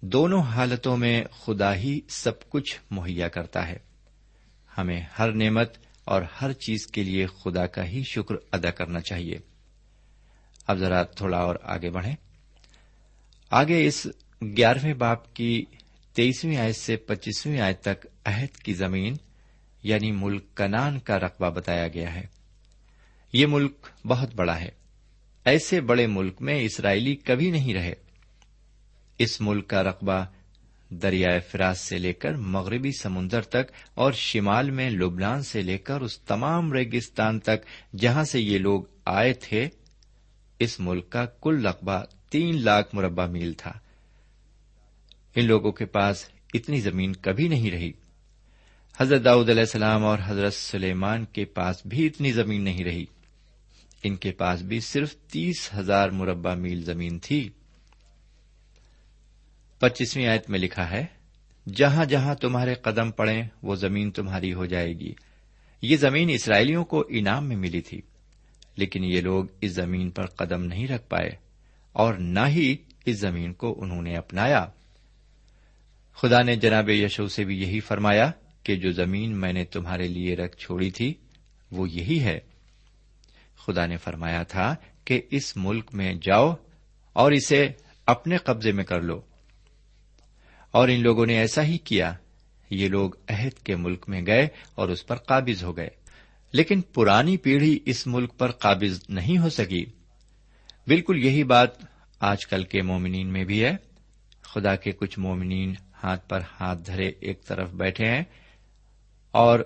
دونوں 0.00 0.42
حالتوں 0.42 0.96
میں 0.96 1.24
خدا 1.24 1.74
ہی 1.74 2.00
سب 2.08 2.48
کچھ 2.48 2.80
مہیا 2.90 3.28
کرتا 3.28 3.68
ہے۔ 3.68 3.76
ہمیں 4.78 5.00
ہر 5.18 5.32
نعمت 5.32 5.78
اور 6.04 6.22
ہر 6.40 6.52
چیز 6.52 6.86
کے 6.86 7.04
لیے 7.04 7.26
خدا 7.26 7.66
کا 7.66 7.86
ہی 7.86 8.02
شکر 8.02 8.34
ادا 8.52 8.70
کرنا 8.70 9.00
چاہیے۔ 9.00 9.38
اب 10.66 10.78
ذرا 10.78 11.02
تھوڑا 11.02 11.38
اور 11.38 11.56
آگے 11.62 11.90
بڑھیں۔ 11.90 12.16
آگے 13.50 13.86
اس 13.86 14.06
گیارہویں 14.42 14.94
باپ 14.94 15.34
کی 15.34 15.64
تیئیسویں 16.14 16.56
آیت 16.56 16.76
سے 16.76 16.96
پچیسویں 16.96 17.60
آیت 17.60 17.80
تک 17.80 18.06
عہد 18.24 18.56
کی 18.56 18.74
زمین 18.74 19.16
یعنی 19.82 20.12
ملک 20.12 20.44
کنان 20.56 20.98
کا 20.98 21.18
رقبہ 21.18 21.50
بتایا 21.50 21.88
گیا 21.88 22.14
ہے۔ 22.14 22.26
یہ 23.32 23.46
ملک 23.46 23.72
بہت 24.06 24.34
بڑا 24.34 24.60
ہے۔ 24.60 24.81
ایسے 25.44 25.80
بڑے 25.80 26.06
ملک 26.06 26.42
میں 26.42 26.60
اسرائیلی 26.60 27.16
کبھی 27.16 27.50
نہیں 27.50 27.74
رہے۔ 27.74 27.94
اس 29.18 29.40
ملک 29.40 29.68
کا 29.68 29.82
رقبہ 29.82 30.24
دریائے 30.90 31.40
فراز 31.40 31.80
سے 31.80 31.98
لے 31.98 32.12
کر 32.12 32.34
مغربی 32.34 32.90
سمندر 33.02 33.42
تک 33.42 33.72
اور 33.94 34.12
شمال 34.12 34.70
میں 34.70 34.90
لبنان 34.90 35.42
سے 35.42 35.62
لے 35.62 35.78
کر 35.78 36.00
اس 36.00 36.18
تمام 36.18 36.72
ریگستان 36.72 37.40
تک 37.40 37.94
جہاں 37.98 38.24
سے 38.24 38.40
یہ 38.40 38.58
لوگ 38.58 38.82
آئے 39.04 39.32
تھے، 39.32 39.68
اس 40.58 40.80
ملک 40.80 41.10
کا 41.10 41.26
کل 41.26 41.66
رقبہ 41.66 42.04
تین 42.30 42.62
لاکھ 42.62 42.94
مربع 42.94 43.26
میل 43.26 43.52
تھا۔ 43.52 43.72
ان 45.36 45.44
لوگوں 45.44 45.72
کے 45.72 45.84
پاس 45.84 46.28
اتنی 46.54 46.80
زمین 46.80 47.12
کبھی 47.12 47.48
نہیں 47.48 47.70
رہی۔ 47.70 47.92
حضرت 48.98 49.24
داؤد 49.24 49.50
علیہ 49.50 49.60
السلام 49.60 50.04
اور 50.04 50.18
حضرت 50.24 50.54
سلیمان 50.54 51.24
کے 51.24 51.44
پاس 51.44 51.86
بھی 51.86 52.06
اتنی 52.06 52.32
زمین 52.32 52.62
نہیں 52.62 52.84
رہی۔ 52.84 53.06
ان 54.02 54.16
کے 54.16 54.32
پاس 54.32 54.62
بھی 54.62 54.80
صرف 54.80 55.16
تیس 55.16 55.70
ہزار 55.78 56.08
مربع 56.08 56.54
میل 56.54 56.84
زمین 56.84 57.18
تھی۔ 57.18 57.50
پچیسویں 59.78 60.26
آیت 60.26 60.50
میں 60.50 60.58
لکھا 60.58 60.90
ہے، 60.90 61.06
جہاں 61.74 62.04
جہاں 62.04 62.34
تمہارے 62.34 62.74
قدم 62.74 63.10
پڑے 63.10 63.42
وہ 63.62 63.74
زمین 63.74 64.10
تمہاری 64.10 64.52
ہو 64.52 64.66
جائے 64.66 64.92
گی۔ 64.92 65.12
یہ 65.82 65.96
زمین 65.96 66.30
اسرائیلیوں 66.30 66.84
کو 66.84 67.04
انعام 67.08 67.48
میں 67.48 67.56
ملی 67.56 67.80
تھی، 67.80 68.00
لیکن 68.76 69.04
یہ 69.04 69.20
لوگ 69.20 69.44
اس 69.60 69.72
زمین 69.72 70.10
پر 70.10 70.26
قدم 70.26 70.64
نہیں 70.64 70.86
رکھ 70.86 71.08
پائے 71.08 71.30
اور 71.92 72.14
نہ 72.14 72.46
ہی 72.48 72.76
اس 73.04 73.16
زمین 73.16 73.52
کو 73.52 73.82
انہوں 73.82 74.02
نے 74.02 74.16
اپنایا۔ 74.16 74.66
خدا 76.14 76.42
نے 76.42 76.56
جناب 76.56 76.90
یشو 76.90 77.28
سے 77.28 77.44
بھی 77.44 77.62
یہی 77.62 77.80
فرمایا 77.80 78.30
کہ 78.62 78.76
جو 78.76 78.92
زمین 78.92 79.40
میں 79.40 79.52
نے 79.52 79.64
تمہارے 79.64 80.08
لیے 80.08 80.36
رکھ 80.36 80.56
چھوڑی 80.56 80.90
تھی، 80.90 81.14
وہ 81.70 81.90
یہی 81.90 82.20
ہے۔ 82.20 82.40
خدا 83.66 83.86
نے 83.86 83.96
فرمایا 83.96 84.42
تھا 84.42 84.74
کہ 85.04 85.22
اس 85.30 85.56
ملک 85.56 85.90
میں 85.92 86.14
جاؤ 86.22 86.54
اور 87.12 87.32
اسے 87.32 87.68
اپنے 88.06 88.36
قبضے 88.36 88.72
میں 88.72 88.84
کر 88.84 89.00
لو۔ 89.00 89.20
اور 90.70 90.88
ان 90.88 91.02
لوگوں 91.02 91.26
نے 91.26 91.38
ایسا 91.38 91.62
ہی 91.62 91.78
کیا۔ 91.78 92.14
یہ 92.70 92.88
لوگ 92.88 93.10
عہد 93.28 93.58
کے 93.58 93.76
ملک 93.76 94.08
میں 94.08 94.22
گئے 94.26 94.48
اور 94.74 94.88
اس 94.88 95.06
پر 95.06 95.16
قابض 95.16 95.64
ہو 95.64 95.76
گئے۔ 95.76 95.88
لیکن 96.52 96.80
پرانی 96.80 97.36
پیڑھی 97.36 97.78
اس 97.84 98.06
ملک 98.06 98.38
پر 98.38 98.50
قابض 98.50 99.00
نہیں 99.08 99.38
ہو 99.38 99.48
سکی۔ 99.48 99.84
بالکل 100.86 101.24
یہی 101.24 101.44
بات 101.44 101.68
آج 102.20 102.46
کل 102.46 102.64
کے 102.64 102.82
مومنین 102.82 103.32
میں 103.32 103.44
بھی 103.44 103.64
ہے۔ 103.64 103.76
خدا 104.42 104.76
کے 104.76 104.92
کچھ 104.92 105.18
مومنین 105.18 105.74
ہاتھ 106.04 106.28
پر 106.28 106.40
ہاتھ 106.60 106.86
دھرے 106.86 107.08
ایک 107.20 107.46
طرف 107.46 107.70
بیٹھے 107.70 108.06
ہیں 108.06 108.22
اور 109.30 109.60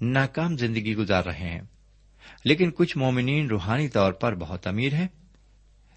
ناکام 0.00 0.56
زندگی 0.56 0.94
گزار 0.94 1.24
رہے 1.24 1.50
ہیں۔ 1.50 1.60
لیکن 2.44 2.70
کچھ 2.70 2.98
مومنین 2.98 3.46
روحانی 3.46 3.88
طور 3.88 4.12
پر 4.12 4.34
بہت 4.34 4.66
امیر 4.66 4.94
ہیں۔ 4.94 5.08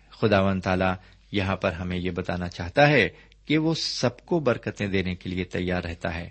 خدا 0.10 0.42
و 0.42 0.60
تعالی 0.60 0.86
یہاں 1.32 1.56
پر 1.56 1.72
ہمیں 1.72 1.98
یہ 1.98 2.12
بتانا 2.12 2.50
چاہتا 2.50 2.88
ہے 2.88 3.10
کہ 3.46 3.58
وہ 3.58 3.74
سب 3.74 4.26
کو 4.26 4.40
برکتیں 4.40 4.88
دینے 4.88 5.16
کے 5.16 5.30
لیے 5.30 5.44
تیار 5.44 5.84
رہتا 5.84 6.16
ہے۔ 6.16 6.30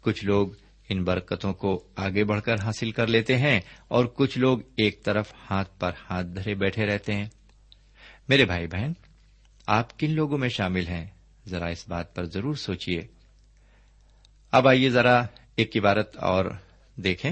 کچھ 0.00 0.24
لوگ 0.24 0.48
ان 0.88 1.04
برکتوں 1.04 1.52
کو 1.52 1.84
آگے 1.96 2.24
بڑھ 2.24 2.42
کر 2.42 2.54
حاصل 2.54 2.90
کر 2.90 3.06
لیتے 3.06 3.36
ہیں 3.36 3.60
اور 3.88 4.04
کچھ 4.04 4.38
لوگ 4.38 4.58
ایک 4.76 5.04
طرف 5.04 5.32
ہاتھ 5.50 5.80
پر 5.80 5.90
ہاتھ 6.10 6.26
دھرے 6.26 6.54
بیٹھے 6.54 6.86
رہتے 6.86 7.14
ہیں۔ 7.14 7.28
میرے 8.28 8.44
بھائی 8.44 8.66
بہن، 8.66 8.92
آپ 9.66 9.98
کن 9.98 10.10
لوگوں 10.10 10.38
میں 10.38 10.48
شامل 10.48 10.86
ہیں؟ 10.86 11.06
ذرا 11.48 11.66
اس 11.66 11.88
بات 11.88 12.14
پر 12.14 12.24
ضرور 12.24 12.54
سوچیے 12.54 13.00
اب 14.50 14.68
آئیے 14.68 14.90
ذرا 14.90 15.24
ایک 15.56 15.76
عبارت 15.76 16.16
اور 16.16 16.44
دیکھیں۔ 16.96 17.30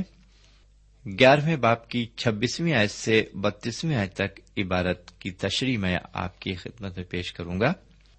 گیارہویں 1.07 1.57
باپ 1.57 1.89
کی 1.89 2.07
چھبیسویں 2.17 2.75
آیت 2.75 2.91
سے 2.91 3.25
بتیسویں 3.35 3.97
آیت 3.97 4.15
تک 4.15 4.41
عبارت 4.59 5.21
کی 5.21 5.31
تشریح 5.31 5.79
میں 5.79 5.99
آپ 6.13 6.41
کی 6.41 6.55
خدمت 6.55 6.97
میں 6.97 7.05
پیش 7.05 7.33
کروں 7.33 7.61
گا۔ 7.61 7.73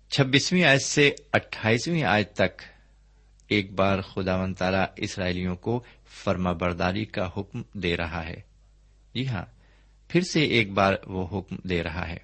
چھبیسویں 0.09 0.63
آیت 0.63 0.81
سے 0.81 1.11
اٹھائیسویں 1.33 2.03
آیت 2.03 2.33
تک 2.33 2.61
ایک 3.47 3.71
بار 3.71 4.01
خدا 4.01 4.35
و 4.35 4.53
تعالی 4.53 5.03
اسرائیلیوں 5.03 5.55
کو 5.55 5.83
فرما 6.23 6.51
برداری 6.51 7.05
کا 7.05 7.29
حکم 7.37 7.61
دے 7.73 7.97
رہا 7.97 8.27
ہے۔ 8.27 8.41
جی 9.13 9.27
ہاں 9.27 9.45
پھر 10.07 10.21
سے 10.21 10.43
ایک 10.43 10.71
بار 10.71 10.93
وہ 11.07 11.39
حکم 11.39 11.55
دے 11.63 11.83
رہا 11.83 12.09
ہے۔ 12.09 12.17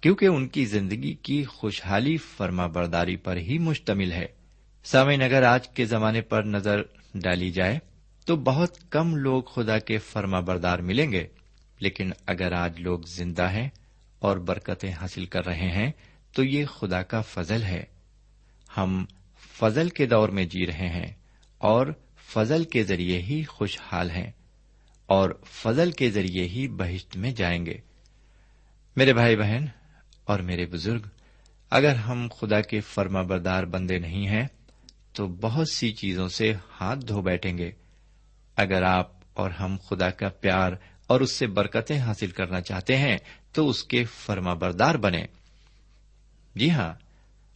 کیونکہ 0.00 0.26
ان 0.26 0.48
کی 0.48 0.64
زندگی 0.64 1.14
کی 1.14 1.44
خوشحالی 1.44 2.16
فرما 2.16 2.66
برداری 2.66 3.16
پر 3.16 3.36
ہی 3.36 3.58
مشتمل 3.58 4.12
ہے۔ 4.12 4.26
سامعین، 4.84 5.22
اگر 5.22 5.42
آج 5.42 5.68
کے 5.68 5.84
زمانے 5.84 6.20
پر 6.20 6.42
نظر 6.42 6.82
ڈالی 7.14 7.50
جائے 7.50 7.78
تو 8.30 8.36
بہت 8.36 8.90
کم 8.90 9.16
لوگ 9.16 9.42
خدا 9.42 9.78
کے 9.78 9.98
فرما 9.98 10.40
بردار 10.40 10.78
ملیں 10.78 11.12
گے۔ 11.12 11.26
لیکن 11.78 12.10
اگر 12.26 12.52
آج 12.52 12.80
لوگ 12.80 13.00
زندہ 13.00 13.50
ہیں 13.50 13.68
اور 14.18 14.36
برکتیں 14.36 14.92
حاصل 14.92 15.24
کر 15.24 15.46
رہے 15.46 15.70
ہیں، 15.70 15.92
تو 16.32 16.44
یہ 16.44 16.66
خدا 16.66 17.02
کا 17.02 17.20
فضل 17.20 17.62
ہے۔ 17.62 17.84
ہم 18.76 19.04
فضل 19.58 19.88
کے 19.88 20.06
دور 20.06 20.28
میں 20.28 20.44
جی 20.44 20.66
رہے 20.66 20.88
ہیں 20.88 21.12
اور 21.58 21.86
فضل 22.32 22.64
کے 22.64 22.82
ذریعے 22.82 23.22
ہی 23.22 23.44
خوشحال 23.44 24.10
ہیں 24.10 24.30
اور 25.06 25.30
فضل 25.44 25.90
کے 25.90 26.10
ذریعے 26.10 26.48
ہی 26.48 26.68
بہشت 26.68 27.16
میں 27.16 27.30
جائیں 27.30 27.66
گے۔ 27.66 27.78
میرے 28.96 29.12
بھائی 29.12 29.36
بہن 29.36 29.64
اور 30.24 30.40
میرے 30.40 30.66
بزرگ، 30.66 31.02
اگر 31.70 31.94
ہم 31.94 32.28
خدا 32.40 32.60
کے 32.60 32.80
فرما 32.80 33.22
بردار 33.22 33.64
بندے 33.64 33.98
نہیں 33.98 34.26
ہیں، 34.26 34.46
تو 35.12 35.26
بہت 35.26 35.68
سی 35.68 35.92
چیزوں 35.92 36.28
سے 36.28 36.52
ہاتھ 36.80 37.06
دھو 37.06 37.22
بیٹھیں 37.22 37.58
گے۔ 37.58 37.72
اگر 38.60 38.82
آپ 38.82 39.12
اور 39.34 39.50
ہم 39.50 39.76
خدا 39.88 40.10
کا 40.10 40.28
پیار 40.28 40.72
اور 41.06 41.20
اس 41.20 41.32
سے 41.32 41.46
برکتیں 41.46 41.98
حاصل 41.98 42.26
کرنا 42.26 42.60
چاہتے 42.60 42.96
ہیں، 42.96 43.18
تو 43.52 43.68
اس 43.68 43.84
کے 43.84 44.04
فرما 44.04 44.54
بردار 44.54 44.94
بنے 44.94 45.24
جی 46.54 46.70
ہاں 46.70 46.94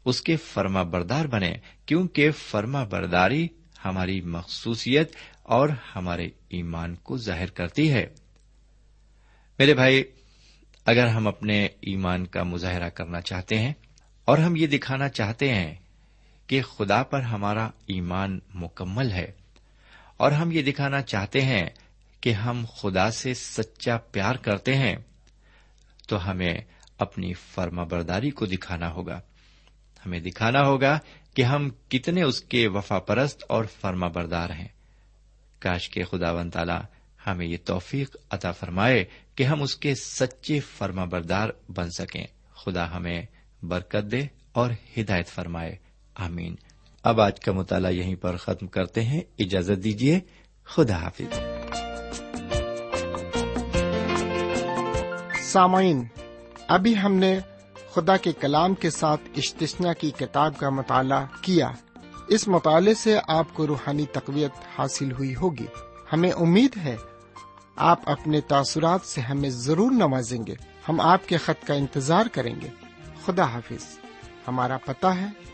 اس 0.04 0.22
کے 0.22 0.36
فرما 0.36 0.82
بردار 0.82 1.24
بنے 1.24 1.54
کیونکہ 1.86 2.30
فرما 2.30 2.84
برداری 2.84 3.48
ہماری 3.84 4.20
مخصوصیت 4.20 5.16
اور 5.42 5.68
ہمارے 5.96 6.28
ایمان 6.48 6.94
کو 6.94 7.16
ظاہر 7.16 7.50
کرتی 7.50 7.92
ہے۔ 7.92 8.06
میرے 9.58 9.74
بھائی، 9.74 10.02
اگر 10.84 11.06
ہم 11.06 11.26
اپنے 11.26 11.64
ایمان 11.64 12.26
کا 12.26 12.42
مظاہرہ 12.42 12.88
کرنا 12.88 13.20
چاہتے 13.20 13.58
ہیں 13.58 13.72
اور 14.24 14.38
ہم 14.38 14.56
یہ 14.56 14.66
دکھانا 14.66 15.08
چاہتے 15.08 15.54
ہیں 15.54 15.74
کہ 16.46 16.62
خدا 16.62 17.02
پر 17.02 17.20
ہمارا 17.20 17.70
ایمان 17.86 18.38
مکمل 18.54 19.12
ہے 19.12 19.43
اور 20.16 20.32
ہم 20.32 20.52
یہ 20.52 20.62
دکھانا 20.62 21.02
چاہتے 21.02 21.40
ہیں 21.40 21.66
کہ 22.20 22.32
ہم 22.32 22.64
خدا 22.76 23.10
سے 23.10 23.34
سچا 23.34 23.96
پیار 23.96 24.34
کرتے 24.34 24.74
ہیں، 24.74 24.96
تو 26.08 26.30
ہمیں 26.30 26.54
اپنی 26.98 27.32
فرما 27.32 27.84
برداری 27.84 28.30
کو 28.30 28.46
دکھانا 28.46 28.90
ہوگا۔ 28.90 29.20
ہمیں 30.06 30.20
دکھانا 30.20 30.60
ہوگا 30.66 30.98
کہ 31.34 31.42
ہم 31.42 31.70
کتنے 31.88 32.22
اس 32.22 32.40
کے 32.40 32.68
وفا 32.68 32.98
پرست 32.98 33.44
اور 33.48 33.64
فرما 33.64 34.08
بردار 34.08 34.50
ہیں۔ 34.50 34.68
کاش 35.58 35.88
کے 35.88 36.04
خدا 36.04 36.32
ون 36.32 36.50
تالا 36.50 36.80
ہمیں 37.26 37.46
یہ 37.46 37.56
توفیق 37.64 38.16
عطا 38.30 38.52
فرمائے 38.52 39.04
کہ 39.34 39.42
ہم 39.42 39.62
اس 39.62 39.76
کے 39.76 39.94
سچے 39.94 40.60
فرما 40.60 41.04
بردار 41.04 41.48
بن 41.68 41.90
سکیں۔ 41.90 42.26
خدا 42.54 42.96
ہمیں 42.96 43.22
برکت 43.62 44.12
دے 44.12 44.26
اور 44.52 44.70
ہدایت 44.96 45.28
فرمائے۔ 45.28 45.76
آمین۔ 46.14 46.54
اب 47.04 47.20
آج 47.20 47.40
کا 47.40 47.52
مطالعہ 47.52 47.90
یہیں 47.90 48.14
پر 48.14 48.36
ختم 48.36 48.66
کرتے 48.66 49.02
ہیں۔ 49.02 49.20
اجازت 49.38 49.84
دیجیے 49.84 50.20
خدا 50.64 50.96
حافظ۔ 50.96 51.38
سامعین، 55.42 56.04
ابھی 56.68 56.98
ہم 56.98 57.14
نے 57.14 57.38
خدا 57.94 58.16
کے 58.16 58.32
کلام 58.32 58.74
کے 58.74 58.90
ساتھ 58.90 59.20
اشتسنا 59.36 59.92
کی 59.92 60.10
کتاب 60.10 60.58
کا 60.58 60.70
مطالعہ 60.70 61.26
کیا۔ 61.40 61.70
اس 62.28 62.48
مطالعے 62.48 62.94
سے 62.94 63.18
آپ 63.28 63.54
کو 63.54 63.66
روحانی 63.66 64.06
تقویت 64.12 64.52
حاصل 64.78 65.12
ہوئی 65.12 65.34
ہوگی۔ 65.34 65.66
ہمیں 66.12 66.30
امید 66.30 66.76
ہے 66.76 66.96
آپ 67.76 68.10
اپنے 68.10 68.40
تاثرات 68.40 69.00
سے 69.00 69.20
ہمیں 69.20 69.50
ضرور 69.50 69.90
نوازیں 69.90 70.46
گے۔ 70.46 70.54
ہم 70.88 71.00
آپ 71.00 71.28
کے 71.28 71.36
خط 71.36 71.66
کا 71.66 71.74
انتظار 71.74 72.26
کریں 72.32 72.54
گے۔ 72.60 72.68
خدا 73.24 73.44
حافظ۔ 73.44 73.98
ہمارا 74.48 74.76
پتہ 74.84 75.06
ہے 75.06 75.53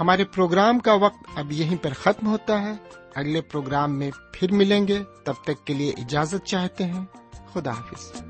ہمارے 0.00 0.24
پروگرام 0.24 0.78
کا 0.78 0.94
وقت 0.94 1.38
اب 1.38 1.52
یہیں 1.52 1.76
پر 1.82 1.92
ختم 1.92 2.26
ہوتا 2.26 2.62
ہے۔ 2.62 2.72
اگلے 3.14 3.40
پروگرام 3.40 3.98
میں 3.98 4.10
پھر 4.32 4.52
ملیں 4.52 4.88
گے۔ 4.88 5.02
تب 5.24 5.34
تک 5.44 5.66
کے 5.66 5.74
لیے 5.74 5.90
اجازت 5.90 6.46
چاہتے 6.46 6.84
ہیں۔ 6.84 7.04
خدا 7.52 7.70
حافظ۔ 7.70 8.22